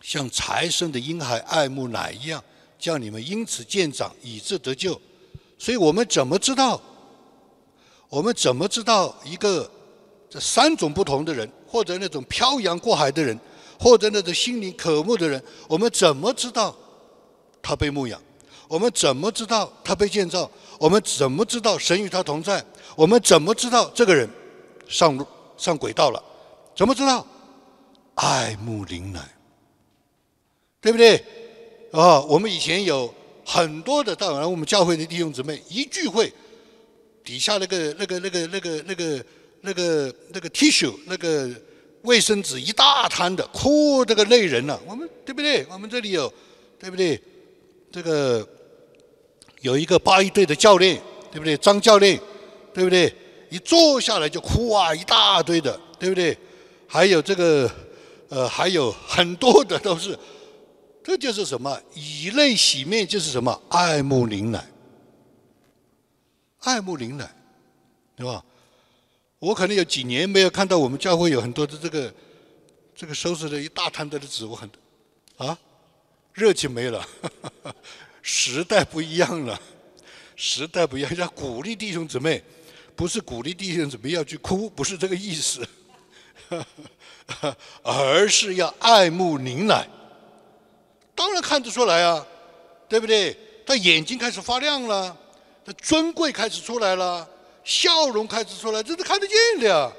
[0.04, 2.44] 像财神的婴孩爱慕奶一样，
[2.78, 5.00] 叫你们因此渐长，以致得救。
[5.58, 6.78] 所以我们怎么知道？
[8.10, 9.68] 我们怎么知道一个
[10.28, 13.36] 这三种不同的人，或者那种漂洋过海的人，
[13.80, 16.76] 或者那种心灵渴慕的人，我们怎么知道
[17.62, 18.20] 他被牧养？
[18.68, 20.50] 我们怎么知道他被建造？
[20.78, 22.62] 我们怎么知道神与他同在？
[22.94, 24.28] 我们怎么知道这个人
[24.86, 26.22] 上上轨道了？
[26.76, 27.26] 怎么知道？
[28.16, 29.20] 爱慕灵奶，
[30.84, 31.16] 对不对？
[31.90, 33.12] 啊，我们以前有。
[33.46, 36.32] 很多的，当然我们教会的弟兄姊妹一聚会，
[37.22, 39.24] 底下那个那个那个那个那个
[39.60, 41.50] 那个那个 tissue 那个
[42.04, 44.80] 卫生纸一大摊的，哭这个累人了。
[44.86, 45.66] 我们对不对？
[45.70, 46.32] 我们这里有，
[46.80, 47.20] 对不对？
[47.92, 48.48] 这个
[49.60, 50.98] 有一个八一队的教练，
[51.30, 51.54] 对不对？
[51.58, 52.18] 张教练，
[52.72, 53.14] 对不对？
[53.50, 56.34] 一坐下来就哭啊，一大堆的，对不对？
[56.86, 57.70] 还有这个，
[58.30, 60.18] 呃，还有很多的都是。
[61.04, 61.78] 这就是什么？
[61.94, 63.62] 以泪洗面就是什么？
[63.68, 64.66] 爱慕灵奶，
[66.60, 67.30] 爱慕灵奶，
[68.16, 68.42] 对吧？
[69.38, 72.14] 我可能有几年没有看到我们教会有很多的这个
[72.96, 74.70] 这个收拾的一大摊子的纸，我很
[75.36, 75.58] 啊，
[76.32, 77.06] 热情没了，
[78.22, 79.60] 时代不一样了，
[80.34, 82.42] 时代不一样，要鼓励弟兄姊妹，
[82.96, 85.68] 不是鼓励弟兄姊妹要去哭，不是这个意思，
[87.84, 89.86] 而是要爱慕灵奶。
[91.14, 92.24] 当然看得出来啊，
[92.88, 93.36] 对不对？
[93.66, 95.16] 他眼睛开始发亮了，
[95.64, 97.26] 他尊贵开始出来了，
[97.64, 99.90] 笑容开始出来，这是看得见的呀，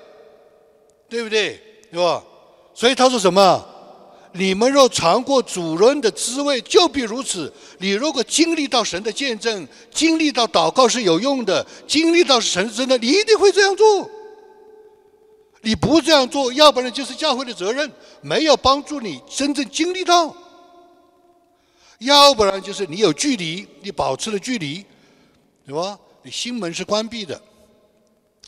[1.10, 1.62] 对不对？
[1.92, 2.24] 对吧？
[2.74, 3.66] 所以他说什么？
[4.34, 7.52] 你们若尝过主人的滋味，就必如此。
[7.80, 14.10] 你如果经历到神的见证，经历到祷告是有用的，经历到神真的，你一定会这样做。
[15.62, 17.90] 你不这样做，要不然就是教会的责任，
[18.22, 20.36] 没有帮助你真正经历到。
[22.00, 24.84] 要不然就是你有距离，你保持了距离，
[25.66, 25.98] 对吧？
[26.24, 27.40] 你心门是关闭的，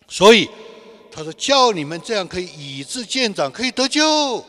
[0.08, 0.50] 所以
[1.12, 4.44] 他说叫你们这样可以以智见长，可以得救。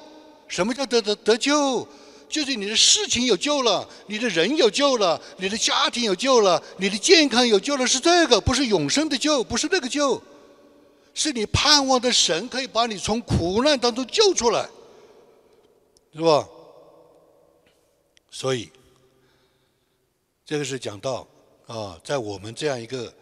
[0.49, 1.87] 什么叫得得得救？
[2.29, 10.21] 就是你的事情有救了，你的人有救了，你的家庭有救了，你的健康有救了，是这个，不是永生的救，不是那个救，
[11.15, 14.69] 是你盼望的神可以把你从苦难当中救出来，
[16.15, 16.49] 是吧？
[18.31, 18.71] 所以。
[20.49, 21.29] 这个是讲到
[21.67, 23.13] 啊，在我们这样一个，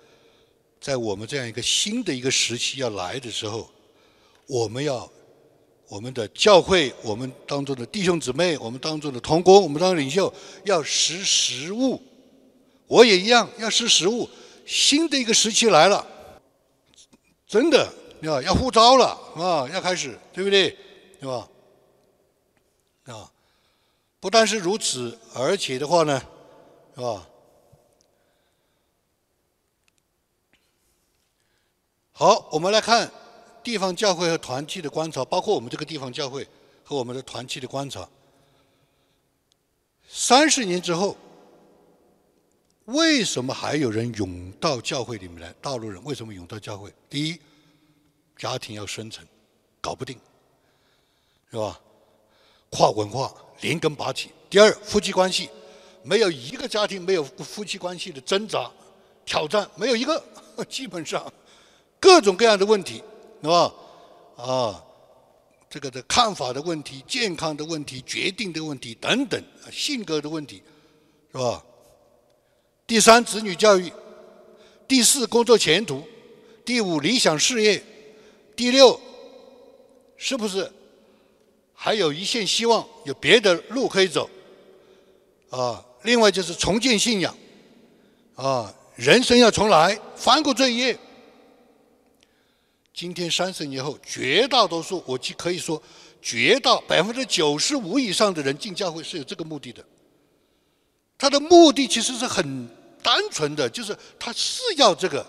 [0.81, 3.69] 在我们这样一个新的一个时期要来的时候，
[4.47, 5.11] 我们要
[5.89, 12.01] 我们的教会，我们当中的弟兄姊妹，我们当中的同工，我们当领袖要识时务。
[12.87, 14.31] 我也一样要识时务。
[14.65, 16.07] 新的一个时期来了，
[17.49, 20.71] 真的要要呼召了啊，要开始，对不对？
[21.21, 21.49] 对吧？
[23.07, 23.33] 啊，
[24.21, 26.23] 不但是如此，而且的话呢，
[26.97, 27.29] 是吧？
[32.13, 33.13] 好，我们来看
[33.63, 36.49] 地方教会和团契的观察，包括我们这个地方教会
[36.83, 38.09] 和我们的团契的观察。
[40.09, 41.15] 三十年之后，
[42.87, 45.53] 为什么还有人涌到教会里面来？
[45.61, 46.91] 大陆人为什么涌到教会？
[47.11, 47.39] 第一，
[48.39, 49.27] 家庭要生存，
[49.83, 50.19] 搞不定，
[51.51, 51.79] 是吧？
[52.71, 54.31] 跨文化连根拔起。
[54.49, 55.51] 第二，夫妻关系，
[56.07, 58.71] 没有一个家庭没有夫妻关系的挣扎、
[59.25, 60.23] 挑战，没有一个，
[60.71, 61.33] 基本上
[61.99, 63.03] 各种各样的问题，
[63.43, 63.75] 是吧？
[64.37, 64.85] 啊，
[65.69, 69.43] 这个的看法的问题、健康的问题、决定的问题等等，
[69.73, 70.63] 性格的问题，
[71.33, 71.65] 是吧？
[72.87, 73.91] 第三，子女教育；
[74.87, 76.03] 第四，工作前途；
[76.65, 77.81] 第五，理想事业；
[78.55, 79.01] 第六，
[80.17, 80.71] 是不是？
[81.75, 84.31] 还有一线希望，有别的路可以走，
[85.51, 85.85] 啊！
[86.07, 87.37] 另外就是重建信仰，
[88.37, 90.97] 啊，人生要重来，翻过这一页。
[92.95, 95.83] 今天三十年后，绝大多数，我既可以说，
[96.23, 99.85] 绝大百分之九十五以上的人进教会是有这个目的的。
[101.19, 102.69] 他的目的其实是很
[103.03, 105.27] 单纯的，就是他是要这个。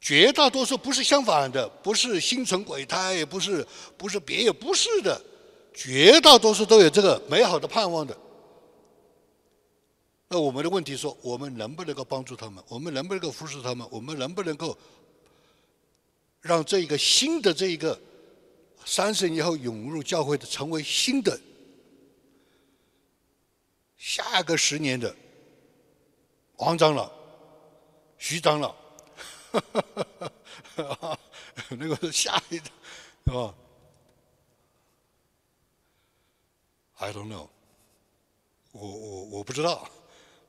[0.00, 3.64] 绝大多数不是相反的，不是心存鬼胎，也不是
[3.96, 5.20] 不是别，不是的，
[5.72, 8.16] 绝大多数都有这个美好的盼望的。
[10.30, 12.62] 那我们的问题说，我们能不能够帮助他们？
[12.68, 13.88] 我们能不能够扶持他们？
[13.90, 14.76] 我们能不能够
[16.42, 17.98] 让这一个新的这一个
[18.84, 21.40] 三十年后涌入教会的，成为新的
[23.96, 25.16] 下个十年的
[26.56, 27.10] 王长老、
[28.18, 28.76] 徐长老？
[31.70, 32.70] 那个是下一代，
[33.24, 33.54] 是吧
[36.98, 37.48] ？I don't know，
[38.72, 39.88] 我我我不知道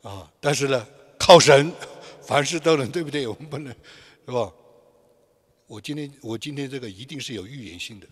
[0.09, 0.31] 啊。
[0.39, 1.71] 但是呢，靠神，
[2.25, 3.27] 凡事都能，对不对？
[3.27, 3.73] 我们不能，
[4.25, 4.51] 是吧？
[5.67, 8.07] 我今天我今天这个一定是有预言性的，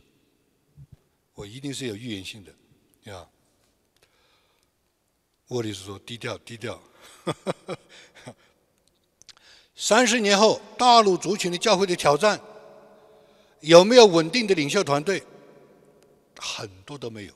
[1.34, 3.28] 我一定是有预言性的，啊。
[5.48, 6.78] 沃里斯说：“低调，低调。
[9.78, 12.38] ”三十年后，大陆族群的教会的挑战
[13.62, 15.24] 有没有稳定的领袖团队？
[16.38, 17.34] 很多都没有。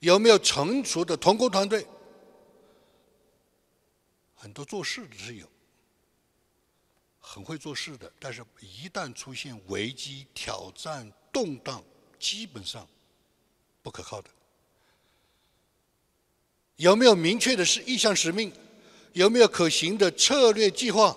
[0.00, 1.86] 有没有成熟的同工团队？
[4.44, 5.48] 很多做事的是有，
[7.18, 11.82] 很会做事的，但是一旦出现危机、挑战、动荡，
[12.18, 12.86] 基本上
[13.82, 14.28] 不可靠的。
[16.76, 18.52] 有没有明确的是意向使命？
[19.14, 21.16] 有没有可行的策略计划？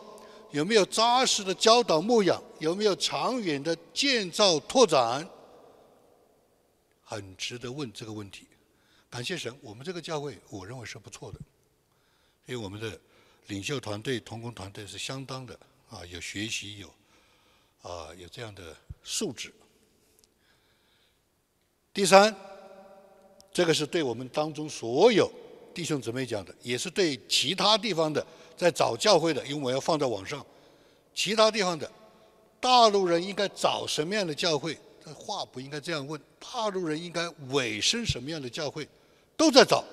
[0.52, 2.42] 有没有扎实的教导牧养？
[2.62, 5.30] 有没有长远的建造拓展？
[7.04, 8.48] 很值得问这个问题。
[9.10, 11.40] 感谢神，我们这个教会我认为是不错的，
[12.46, 12.98] 因为我们的
[13.48, 15.58] 领袖团队、同工团队是相当的
[15.90, 16.88] 啊，有学习，有
[17.82, 19.54] 啊，有这样的素质。
[21.94, 22.36] 第三，
[23.52, 25.32] 这个是对我们当中所有。
[25.74, 30.46] 弟兄姊妹讲的，也是对其他地方的在找教会的，因为我要放在网上。
[31.14, 31.92] 其他地方的
[32.60, 34.78] 大陆人应该找什么样的教会？
[35.04, 36.20] 这话不应该这样问。
[36.40, 38.88] 大陆人应该委身什么样的教会？
[39.36, 39.84] 都在找，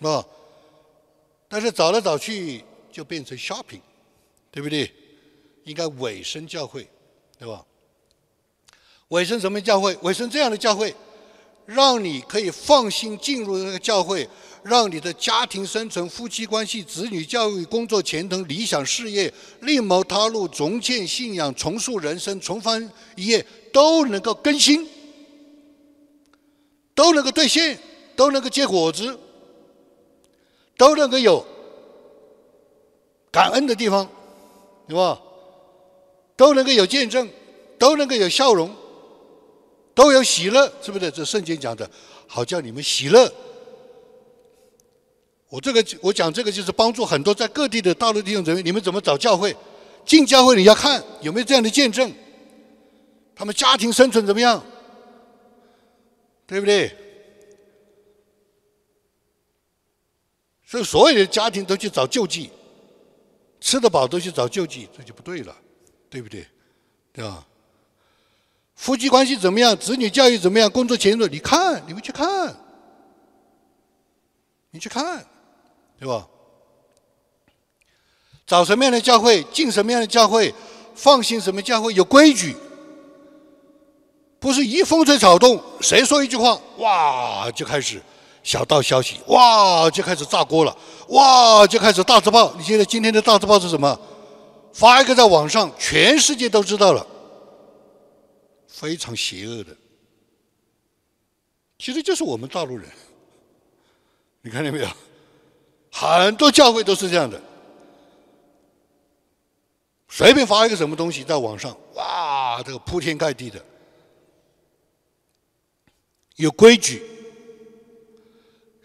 [0.00, 0.26] 啊，
[1.48, 3.80] 但是找来找去就变成 shopping，
[4.50, 4.92] 对不对？
[5.64, 6.88] 应该委身教会，
[7.38, 7.64] 对吧？
[9.08, 9.96] 委身什么教会？
[10.02, 10.94] 委身这样的教会，
[11.64, 14.28] 让你可以放心进入那个教会。
[14.62, 24.84] 让你的家庭生存、夫妻关系、子女教育、工作前程、理想事业、另谋他路、重建信仰、重塑人生、重翻一页，都能够更新，
[26.96, 27.78] 都能够兑现，
[28.16, 29.16] 都能够结果子，
[30.76, 31.44] 都能够有
[33.30, 34.08] 感恩的地方，
[34.86, 35.20] 对吧？
[36.36, 37.28] 都能够有见证，
[37.78, 38.70] 都能够有笑容，
[39.94, 41.10] 都有喜乐，是不是？
[41.10, 41.90] 这圣经讲的，
[42.26, 43.32] 好叫你们喜乐。
[45.48, 49.56] 我这个我讲这个就是帮助很多在各地的大陆弟兄姊妹，你们怎么找教会？
[50.04, 52.12] 进教会你要看有没有这样的见证，
[53.34, 54.62] 他们家庭生存怎么样，
[56.46, 56.94] 对不对？
[60.66, 62.50] 所以所有的家庭都去找救济，
[63.60, 65.56] 吃得饱都去找救济，这就不对了，
[66.10, 66.44] 对不对？
[67.12, 67.46] 对吧？
[68.74, 69.76] 夫妻关系怎么样？
[69.76, 70.68] 子女教育怎么样？
[70.68, 71.26] 工作前途？
[71.28, 72.54] 你看，你们去看，
[74.70, 75.24] 你去看，
[75.98, 76.28] 对吧？
[78.46, 80.52] 找什么样的教会，进什么样的教会，
[80.94, 82.54] 放心什么教会，有规矩，
[84.38, 88.02] 不是一风吹草动，谁说一句话，哇，就开始
[88.46, 90.74] 小道消息，哇，就开始炸锅了，
[91.08, 92.54] 哇，就开始大字报。
[92.56, 94.00] 你现在今天的大字报是什么？
[94.72, 97.04] 发一个在网上，全世界都知道了。
[98.68, 99.76] 非常邪恶的，
[101.76, 102.88] 其实就是我们大陆人，
[104.42, 104.86] 你看见没有？
[105.90, 107.40] 很多教会都是这样的，
[110.08, 113.60] 随便发一个什么东西在网上，哇，这个铺天盖地的，
[116.36, 117.02] 有规矩，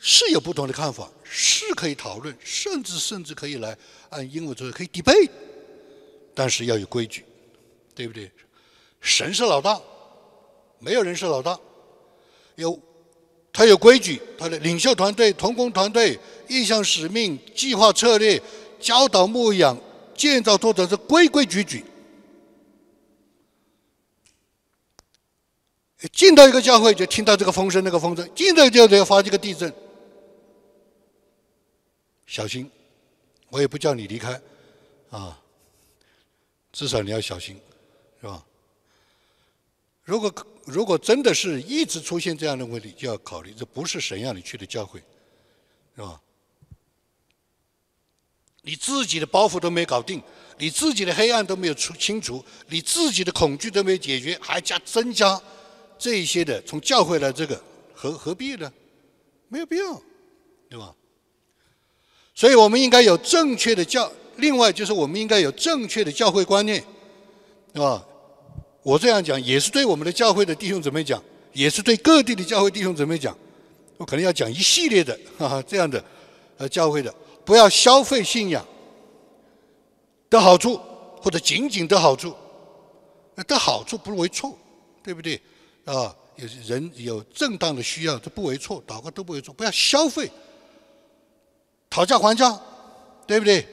[0.03, 3.77] 是有不同的看法，是可以讨论，甚至甚至可以来
[4.09, 5.29] 按英文说可以 debate，
[6.33, 7.23] 但是要有规矩，
[7.93, 8.31] 对不对？
[8.99, 9.79] 神是老大，
[10.79, 11.57] 没有人是老大。
[12.55, 12.77] 有
[13.53, 18.41] 他有规矩，他的领袖团队、同工团队、意向使命、计划策略、
[18.79, 19.79] 教导牧养、
[20.15, 21.85] 建造拓展是规规矩矩。
[26.11, 29.71] 进到一个教会就听到这个风声那个风声，进到教会要发这个地震，
[32.31, 32.71] 小心！
[33.49, 34.41] 我也不叫你离开，
[35.09, 35.37] 啊，
[36.71, 37.59] 至少你要小心，
[38.21, 38.45] 是吧？
[40.03, 45.03] 如果如果真的是一直出现这样的问题，就要考虑这不是神让你去的教会，
[45.93, 46.21] 是吧？
[48.61, 50.23] 你自己的包袱都没搞定，
[50.57, 55.37] 你自己的黑暗都没有除清除，你自己的恐惧都没有解决，还加增加
[55.99, 57.61] 这一些的从教会来这个，
[57.93, 58.71] 何何必呢？
[59.49, 60.01] 没有必要，
[60.69, 60.95] 对吧？
[62.41, 66.83] 所以我们应该有正确的教，另外就是我们应该有正确的教会观念，
[67.71, 68.03] 对吧？
[68.81, 71.23] 我这样讲也是对我们的教会的弟兄姊妹讲，
[71.53, 73.37] 也是对各地的教会弟兄姊妹讲。
[73.95, 76.03] 我可能要讲一系列的哈哈这样的
[76.57, 77.13] 呃教会的，
[77.45, 78.65] 不要消费信仰
[80.27, 80.79] 的好处，
[81.21, 82.33] 或者仅仅的好处，
[83.45, 84.57] 的好处不为错，
[85.03, 85.39] 对不对？
[85.85, 90.27] 啊，有人有正当的需要，这不为错，祷告都不为错，不要消费，
[91.91, 92.59] 讨价还价，
[93.27, 93.67] 对不对？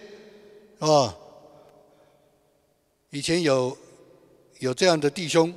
[0.80, 1.16] 啊，
[3.08, 3.74] 以前有。
[4.60, 5.54] 有这样的弟兄，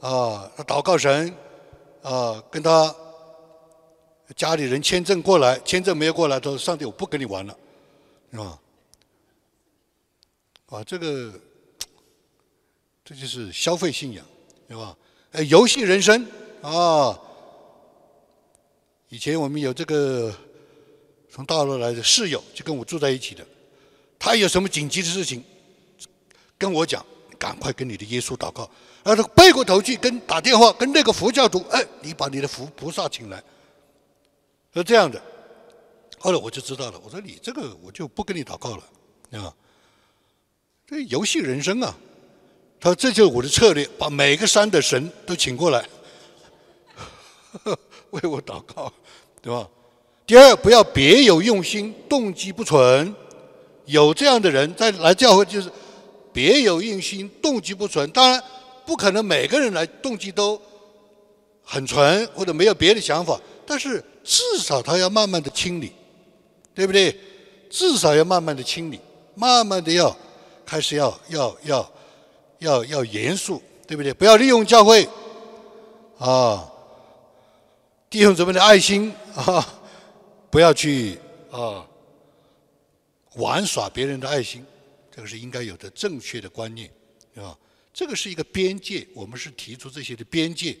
[0.00, 1.28] 啊，他祷告神，
[2.00, 2.96] 啊，跟他
[4.34, 7.54] 家里人签证过来，签证没有过来，他说：“上帝，我不跟你玩了，
[8.30, 8.58] 是吧？”
[10.70, 11.38] 啊，这个
[13.04, 14.24] 这就是消费信仰，
[14.66, 14.96] 对吧？
[15.32, 16.26] 哎，游戏人生
[16.62, 17.20] 啊！
[19.10, 20.34] 以前我们有这个
[21.30, 23.46] 从大陆来的室友，就跟我住在一起的，
[24.18, 25.42] 他有什么紧急的事情
[26.58, 27.04] 跟我讲。
[27.38, 28.70] 赶快跟你的耶稣祷告，
[29.02, 33.42] 然后背过头去跟打电话跟那个佛教徒，哎，你把你的佛菩萨请来，
[34.74, 35.18] 是这样的。
[36.18, 39.56] 后来我就知道了，我说你这个我就不跟你祷告了，啊，
[40.86, 41.96] 这游戏人生啊。
[42.78, 45.88] 他说这就是我的策略，把每个山的神都请过来，
[48.10, 48.92] 为我祷告，
[49.40, 49.66] 对吧？
[50.30, 53.12] 第二，不要别有用心，动机不纯，
[53.86, 55.68] 有这样的人在来教会就是。
[56.32, 58.08] 别有用心，动机不纯。
[58.12, 58.40] 当然，
[58.86, 60.62] 不可能每个人来动机都
[61.64, 63.40] 很纯，或者没有别的想法。
[63.66, 65.90] 但是至少他要慢慢的清理，
[66.72, 67.18] 对不对？
[67.68, 69.00] 至少要慢慢的清理，
[69.34, 70.16] 慢慢的要
[70.64, 71.90] 开始要要要
[72.60, 74.14] 要要严肃，对不对？
[74.14, 75.08] 不要利用教会
[76.18, 76.70] 啊，
[78.08, 79.66] 弟兄姊妹的爱心啊，
[80.50, 81.18] 不要去
[81.50, 81.86] 啊
[83.36, 84.64] 玩耍别人的爱心。
[85.10, 86.90] 这个是应该有的正确的观念，
[87.34, 87.58] 是吧？
[87.92, 90.78] 这个是一个边界，我们是提出这些的边界，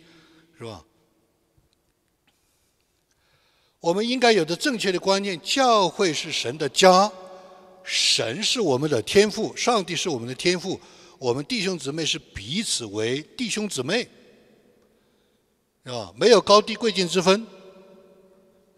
[0.56, 0.84] 是吧？
[3.80, 7.10] 我们应该有的正确的观念：教会是神的家，
[7.82, 10.80] 神是我们的天赋，上帝是我们的天赋，
[11.18, 14.08] 我们弟兄姊妹是彼此为弟兄姊妹，
[15.84, 16.14] 是吧？
[16.16, 17.44] 没有高低贵贱之分，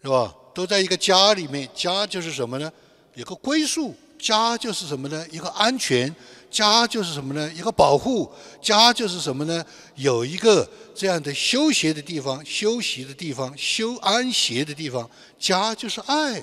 [0.03, 0.34] 是吧？
[0.55, 2.72] 都在一个家里面，家就是什么呢？
[3.14, 3.94] 有个归宿。
[4.18, 5.26] 家就是什么呢？
[5.32, 6.14] 一个安全，
[6.48, 7.53] 家就是什么呢？
[7.57, 8.30] 一个保护，
[8.61, 9.66] 家就是什么呢？
[9.96, 15.11] 有一个这样的休息的地方，休息的地方，休安歇的地方。
[15.40, 16.40] 家就是爱，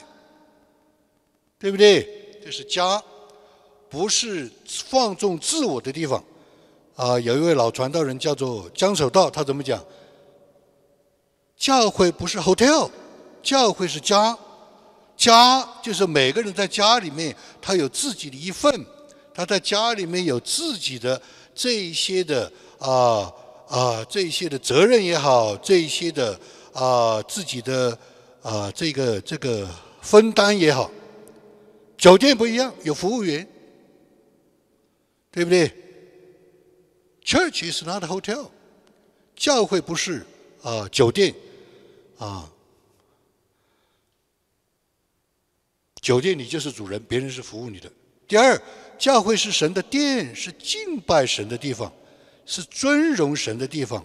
[1.57, 2.05] 对不对？
[2.43, 3.01] 这是家，
[3.89, 6.21] 不是放纵自我的地方。
[6.97, 9.81] 啊，有一位老传道人叫做江守道，他怎么讲？
[11.55, 12.89] 教会不是 hotel，
[13.41, 14.37] 教会是家。
[15.17, 18.85] 家就是每个人在家里面，他有自己的一份，
[19.33, 21.21] 他在家里面有自己的
[21.53, 23.29] 这一些的啊
[23.67, 26.39] 啊这一些的责任也好，这一些的
[26.71, 27.99] 啊自己的
[28.41, 29.67] 啊这个这个
[30.01, 30.89] 分担也好。
[31.97, 33.45] 酒店不一样，有服务员，
[35.31, 35.69] 对不对
[37.25, 38.47] ？Church is not a hotel，
[39.35, 40.25] 教会不是
[40.61, 41.35] 啊酒店
[42.17, 42.49] 啊。
[46.09, 47.87] 酒店你就是主人，别人是服务你的。
[48.27, 48.59] 第二，
[48.97, 51.93] 教会是神的殿，是敬拜神的地方，
[52.47, 54.03] 是尊荣神的地方，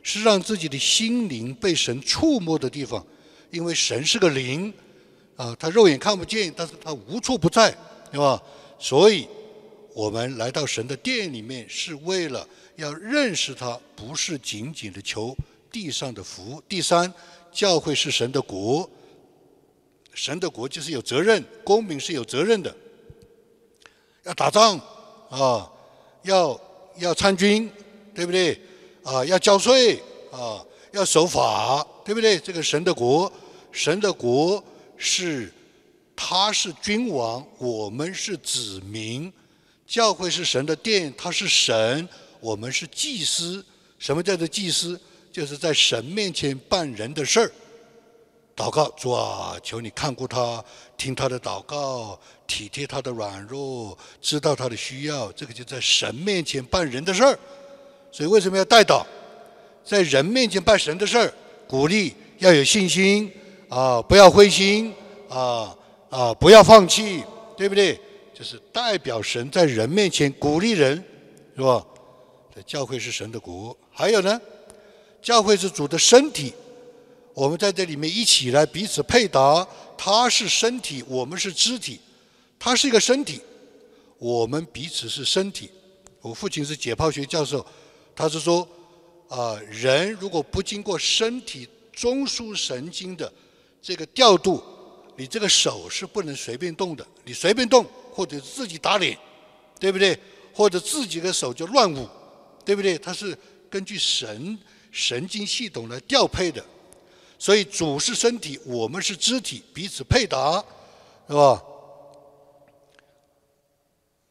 [0.00, 3.04] 是让自己的心灵被神触摸的地方。
[3.50, 4.72] 因为神是个灵，
[5.34, 7.76] 啊，他肉眼看不见，但是他无处不在，
[8.12, 8.40] 对吧？
[8.78, 9.26] 所以，
[9.92, 12.46] 我们来到神的殿里面，是为了
[12.76, 15.36] 要认识他，不是仅仅的求
[15.68, 16.62] 地上的福。
[16.68, 17.12] 第三，
[17.50, 18.88] 教会是神的国。
[20.14, 22.74] 神的国就是有责任，公民是有责任的，
[24.24, 24.78] 要打仗
[25.30, 25.70] 啊，
[26.22, 26.60] 要
[26.96, 27.70] 要参军，
[28.14, 28.60] 对不对？
[29.02, 32.38] 啊，要交税啊，要守法，对不对？
[32.38, 33.32] 这个神的国，
[33.72, 34.62] 神的国
[34.96, 35.52] 是
[36.14, 39.32] 他是君王，我们是子民，
[39.86, 42.06] 教会是神的殿，他是神，
[42.40, 43.64] 我们是祭司。
[43.98, 45.00] 什么叫做祭司？
[45.32, 47.52] 就是在神面前办人的事儿。
[48.60, 50.62] 祷告，主啊，求你看顾他，
[50.98, 55.32] 听他的祷告，体贴他的软弱，知道他的需要。
[55.32, 57.38] 这个就在神面前办人的事儿。
[58.12, 59.02] 所以为什么要带祷？
[59.82, 61.32] 在人面前办神的事儿，
[61.66, 63.32] 鼓励要有信心
[63.70, 64.92] 啊，不要灰心
[65.30, 65.74] 啊
[66.10, 67.24] 啊，不要放弃，
[67.56, 67.98] 对不对？
[68.34, 71.02] 就是代表神在人面前鼓励人，
[71.56, 71.82] 是吧？
[72.66, 74.38] 教会是神的国，还有呢，
[75.22, 76.52] 教会是主的身体。
[77.34, 79.66] 我们在这里面一起来彼此配搭，
[79.96, 82.00] 他是身体，我们是肢体，
[82.58, 83.40] 他是一个身体，
[84.18, 85.70] 我们彼此是身体。
[86.20, 87.64] 我父亲是解剖学教授，
[88.14, 88.68] 他是说，
[89.28, 93.32] 啊，人如果不经过身体中枢神经的
[93.80, 94.62] 这个调度，
[95.16, 99.16] 你这个手是不能随便动的，你随便动或者自己打脸，
[99.78, 100.18] 对不对？
[100.52, 102.06] 或者自己的手就乱舞，
[102.64, 102.98] 对不对？
[102.98, 103.38] 它是
[103.70, 104.58] 根据神
[104.90, 106.62] 神经系统来调配的。
[107.40, 110.62] 所以主是身体，我们是肢体，彼此配搭，
[111.26, 111.64] 是吧？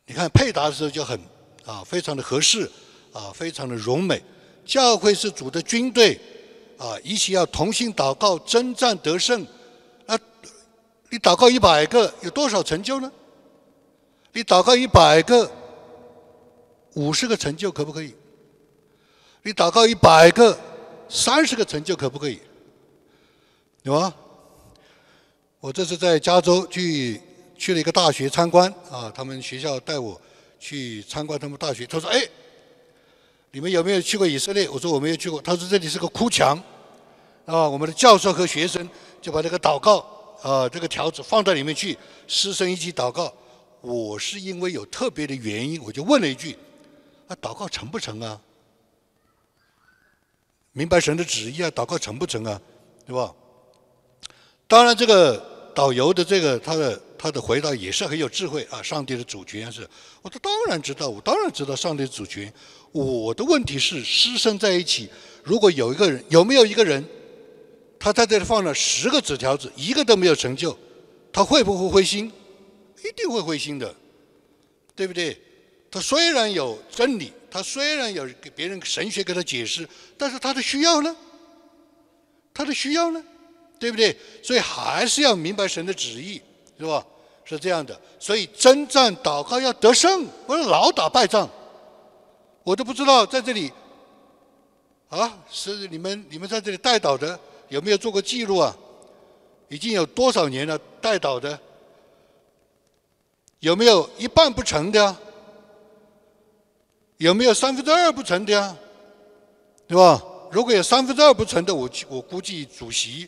[0.06, 1.20] 你看配搭的时候就很
[1.66, 2.70] 啊，非常的合适
[3.12, 4.24] 啊，非常的荣美。
[4.64, 6.22] 教会是主的军队
[6.78, 9.42] 啊，一起要同心祷告，征战得胜。
[10.06, 10.16] 啊，
[11.10, 13.12] 你祷告一百个，有多少成就呢？
[14.34, 15.52] 你祷告一百个，
[16.94, 18.14] 五十个成就可不可以？
[19.42, 20.56] 你祷告一百个，
[21.10, 22.40] 三十个成就可不可以？
[23.84, 24.14] 有啊，
[25.62, 27.22] 我这次在加州去
[27.58, 30.20] 去了一个大学参观啊，他们学校带我
[30.60, 31.86] 去参观他们大学。
[31.86, 32.22] 他说：“哎，
[33.52, 36.62] 你们有没有去过以色列？”我说：“我没有去过。”他说：“这里是个哭墙
[37.46, 38.88] 啊，我们的教授和学生
[39.22, 40.06] 就把这个祷告
[40.42, 43.34] 啊这个条子放在里面去，师生一起祷告。
[43.80, 46.58] 我是因为有特别的原因，我就问了一句：
[47.30, 48.42] 啊，祷告成不成啊？
[50.74, 52.62] 明白神的旨意啊，祷告成不成啊？
[53.06, 53.34] 对吧？”
[54.70, 55.44] 当然，这个
[55.74, 58.84] 导游的这个他的他的回答也是很有智慧啊！
[58.84, 59.82] 上帝的主权是，
[60.22, 62.54] 我说当然知道，我当然知道上帝的主权。
[62.92, 65.10] 我的问题是，师生在一起，
[65.44, 67.04] 如果有一个人，有没有一个人，
[67.98, 70.78] 他在这里放了十个纸条子，一个都没有成就，
[71.34, 72.32] 他会不会灰心？
[73.04, 73.96] 一定会灰心的，
[74.96, 75.36] 对不对？
[75.90, 81.16] 他虽然有真理，他虽然有给别人神学给他解释，但是他的需要呢？
[82.54, 83.24] 他的需要呢？
[83.80, 84.16] 对不对？
[84.44, 86.42] 所以还是要明白神的旨意，
[86.78, 87.06] 是吧？
[87.46, 88.00] 是这样的。
[88.20, 91.50] 所以征战祷告要得胜，不是老打败仗。
[92.64, 93.72] 我都不知道在这里，
[95.08, 98.76] 啊，是你们你们在这里带导的有没有做过记录啊？
[99.70, 101.58] 已经有多少年了带导的？
[103.60, 105.16] 有没有一半不成的？
[107.18, 108.76] 有没有三分之二不成的呀？
[109.88, 110.24] 对吧？
[110.52, 113.28] 如果有三分之二不成的，我我估计主席。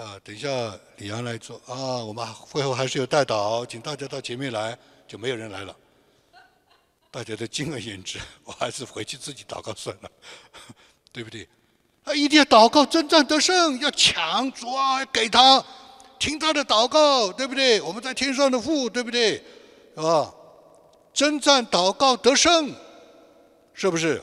[0.00, 0.48] 啊，等一下，
[0.96, 2.02] 李阳来做啊。
[2.02, 4.76] 我们会后还是有代导，请大家到前面来，
[5.06, 5.76] 就没有人来了。
[7.10, 10.10] 大家都敬而远之，我还是回去自己祷告算了，
[11.12, 11.46] 对不对？
[12.04, 15.62] 啊，一定要祷告，征战得胜，要抢主啊，给他
[16.18, 17.78] 听他的祷告，对不对？
[17.82, 19.44] 我们在天上的父，对不对？
[19.94, 20.32] 是吧？
[21.12, 22.74] 征战祷告得胜，
[23.74, 24.22] 是不是？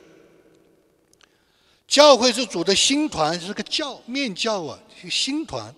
[1.88, 4.77] 教会是主的新团，是个教面教啊。
[5.09, 5.73] 新团，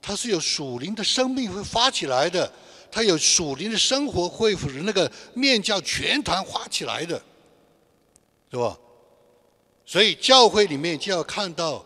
[0.00, 2.50] 它是有属灵的生命会发起来的，
[2.90, 7.20] 它有属灵的生活恢复的那个面教全团发起来的，
[8.50, 8.78] 是吧？
[9.84, 11.84] 所以教会里面就要看到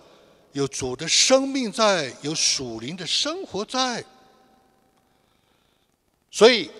[0.52, 4.04] 有主的生命在，有属灵的生活在。
[6.30, 6.70] 所以，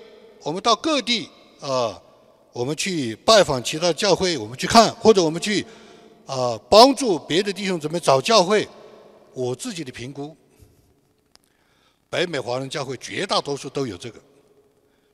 [0.43, 1.28] 我们到各地
[1.61, 2.01] 啊，
[2.53, 5.66] 我们去拜访其他教会，我们去看，或者我们去
[6.27, 8.68] 啊帮助别的弟兄姊妹找教会。
[9.33, 10.35] 我自己的评估，
[12.09, 14.18] 北美华人教会绝大多数都有这个，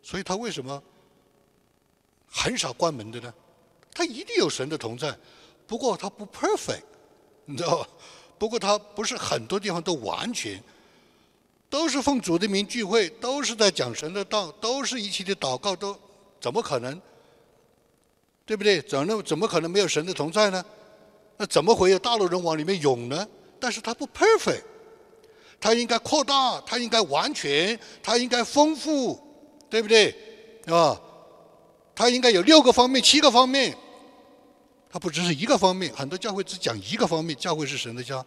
[0.01, 0.81] 所以他为什么
[2.29, 3.35] 很少关门的呢？
[3.93, 5.13] 他一定有神的同在，
[5.67, 6.85] 不过他不 perfect，
[7.45, 7.89] 你知道吧？
[8.39, 10.63] 不过他不是很多地方都完全，
[11.69, 15.99] 都是奉主的名聚会，都是在讲神的道，都是一起的祷告，都
[16.41, 17.03] 怎么可能？
[18.47, 18.81] 对不对？
[18.83, 20.65] 怎么怎么可能没有神的同在呢？
[21.37, 23.27] 那怎么会有大陆人往里面涌呢？
[23.59, 24.63] 但是它不 perfect，
[25.61, 29.21] 它应该扩大，它应该完全，它应该丰富，
[29.71, 30.15] 对不对？
[30.67, 31.01] 啊，
[31.95, 33.77] 它应该有六个方面、七个方面，
[34.91, 35.93] 它不只是一个方面。
[35.95, 38.25] 很多教会只讲一个方面，教会是神的家，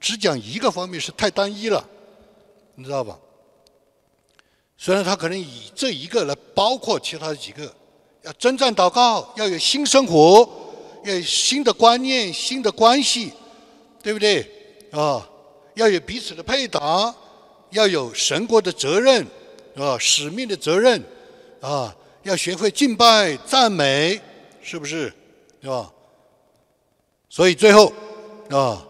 [0.00, 1.82] 只讲一个方面是太单一了，
[2.74, 3.18] 你知道吧？
[4.76, 7.74] 虽然他可能以这一个来包括其他几个，
[8.22, 10.46] 要征战祷告，要有新生活，
[11.04, 13.32] 要新的观念、新的关系，
[14.02, 14.50] 对不对？
[14.90, 15.28] 啊，
[15.74, 17.14] 要有彼此的配搭，
[17.70, 19.26] 要有神国的责任，
[19.76, 21.02] 啊，使命的责任，
[21.60, 24.20] 啊，要学会敬拜、赞美，
[24.62, 25.12] 是不是？
[25.60, 25.90] 对吧？
[27.28, 27.92] 所以最后，
[28.50, 28.86] 啊，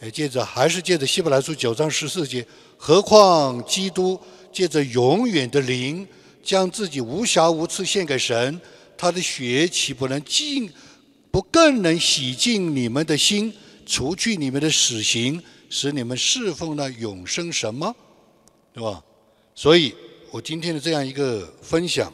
[0.00, 2.46] 哎，接着还是借着希伯来书九章十四节，
[2.76, 4.20] 何况基督
[4.52, 6.06] 借着永远的灵，
[6.42, 8.60] 将自己无瑕无疵献给神，
[8.98, 10.70] 他的血岂不能尽，
[11.36, 13.54] 不更能洗净你们的心？
[13.84, 17.94] 除去你们的死刑，使你们侍奉了永生什么，
[18.72, 19.04] 对吧？
[19.54, 19.94] 所以
[20.30, 22.10] 我今天的这样一个分享，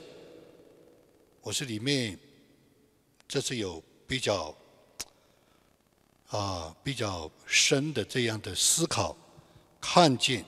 [1.40, 2.18] 我是里面
[3.28, 4.52] 这次有比较
[6.26, 9.16] 啊比较深的这样的思考、
[9.80, 10.44] 看见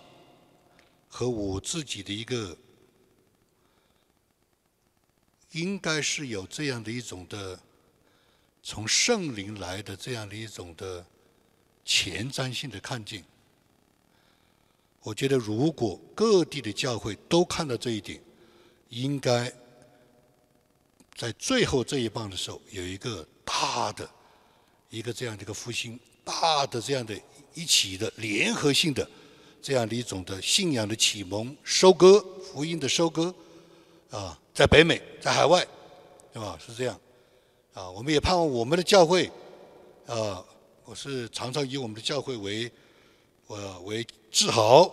[1.08, 2.58] 和我自己的一个，
[5.52, 7.56] 应该是有这样的一种的
[8.64, 11.06] 从圣灵来的这样的一种的。
[11.86, 13.22] 前瞻性的看见，
[15.02, 18.18] 我觉得如果各地的教会都看到这一点，
[18.88, 19.52] 应该
[21.14, 24.08] 在最后这一棒的时候有一个大的
[24.88, 27.14] 一个这样的一个复兴，大的这样的
[27.52, 29.06] 一起的联合性的
[29.60, 33.34] 这样的一种的信仰的启蒙、收割福音的收割
[34.08, 35.62] 啊，在北美，在海外，
[36.32, 36.58] 对吧？
[36.66, 36.98] 是这样
[37.74, 39.30] 啊，我们也盼望我们的教会
[40.06, 40.42] 啊。
[40.84, 42.70] 我是常常以我们的教会为，
[43.48, 44.84] 呃为自豪，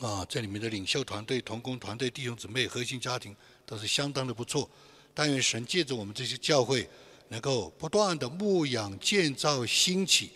[0.00, 4.68] 啊，这里面的领袖团队、同工团队、弟兄姊妹、核心家庭都是相当的不错。
[5.12, 6.88] 但愿神借着我们这些教会，
[7.28, 10.30] 能够不断的牧养、建造、兴起，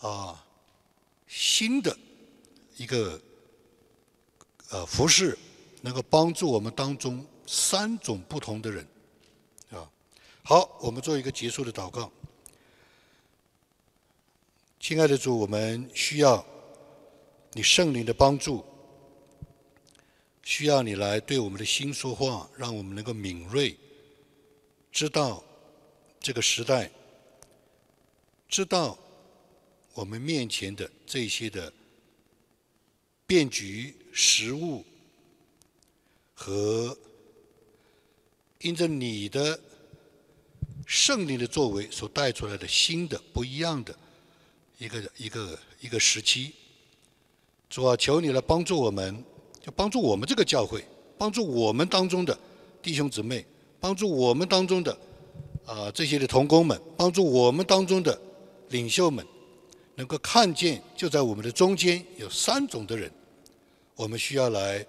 [0.00, 0.44] 啊，
[1.26, 1.96] 新的
[2.76, 3.20] 一个
[4.70, 5.36] 呃服饰，
[5.80, 8.86] 能够帮助我们当中三种不同的人，
[10.44, 12.10] 好，我们做一个结束的祷告。
[14.80, 16.44] 亲爱的主，我们需要
[17.52, 18.64] 你圣灵的帮助，
[20.42, 23.76] 需要你来对我们的心说话，让我们能够敏锐，
[24.90, 25.44] 知道
[26.18, 26.90] 这个时代，
[28.48, 28.98] 知道
[29.94, 31.72] 我们面前的这些的
[33.28, 34.84] 变局、食物
[36.34, 36.98] 和
[38.58, 39.60] 因着你的
[40.86, 43.94] 圣灵的作为所带出来的新的、不一样的。
[44.78, 46.50] 一个一个一个时期，
[47.70, 49.24] 主啊，求你来帮助我们，
[49.60, 50.84] 就帮助我们这个教会，
[51.16, 52.36] 帮助我们当中的
[52.82, 53.46] 弟兄姊妹，
[53.78, 54.98] 帮助我们当中的
[55.64, 58.20] 啊这些的同工们，帮助我们当中的
[58.70, 59.24] 领袖们，
[59.94, 63.08] 能够看见就在我们的中间有三种的人，
[63.94, 64.84] 我们需要来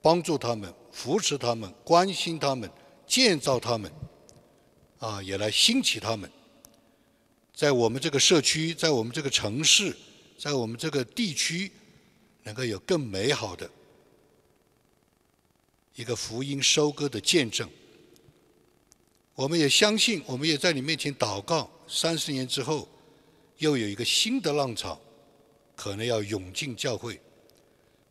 [0.00, 2.70] 帮助他们，扶持他们，关心他们，
[3.04, 3.90] 建造他们，
[5.02, 6.30] 啊，也来兴起他们。
[7.52, 9.96] 在我们这个社区，在我们这个城市，
[10.38, 11.72] 在我们这个地区，
[12.44, 13.68] 能够有更美好的
[15.96, 17.68] 一个福音收割的见证。
[19.34, 21.68] 我们也相信，我们也在你面前祷告。
[21.88, 22.88] 三十年之后，
[23.58, 25.00] 又有一个新的浪潮，
[25.74, 27.20] 可能要涌进教会。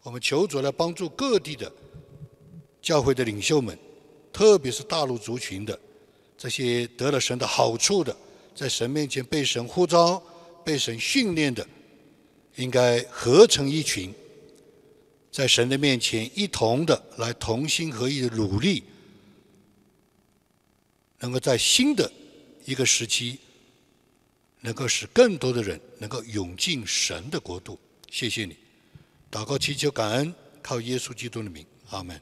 [0.04, 1.72] 我们求主来帮助各地的
[2.82, 3.80] 教会的领袖们，
[4.34, 5.80] 特别是大陆族群的
[6.42, 8.18] 这些得了神的好处的。
[8.56, 10.20] 在神面前被神呼召、
[10.66, 11.66] 被神训练的，
[12.56, 14.12] 应该合成一群，
[15.32, 18.84] 在神的面前一同的来同心合意的努力，
[21.20, 22.12] 能够在新的
[22.66, 23.38] 一个时期
[24.62, 27.80] 能够使更多的人能够涌进神的国度。
[28.10, 28.58] 谢谢你，
[29.30, 30.34] 祷告祈求感恩，
[30.64, 32.20] 靠耶稣基督的名，阿门。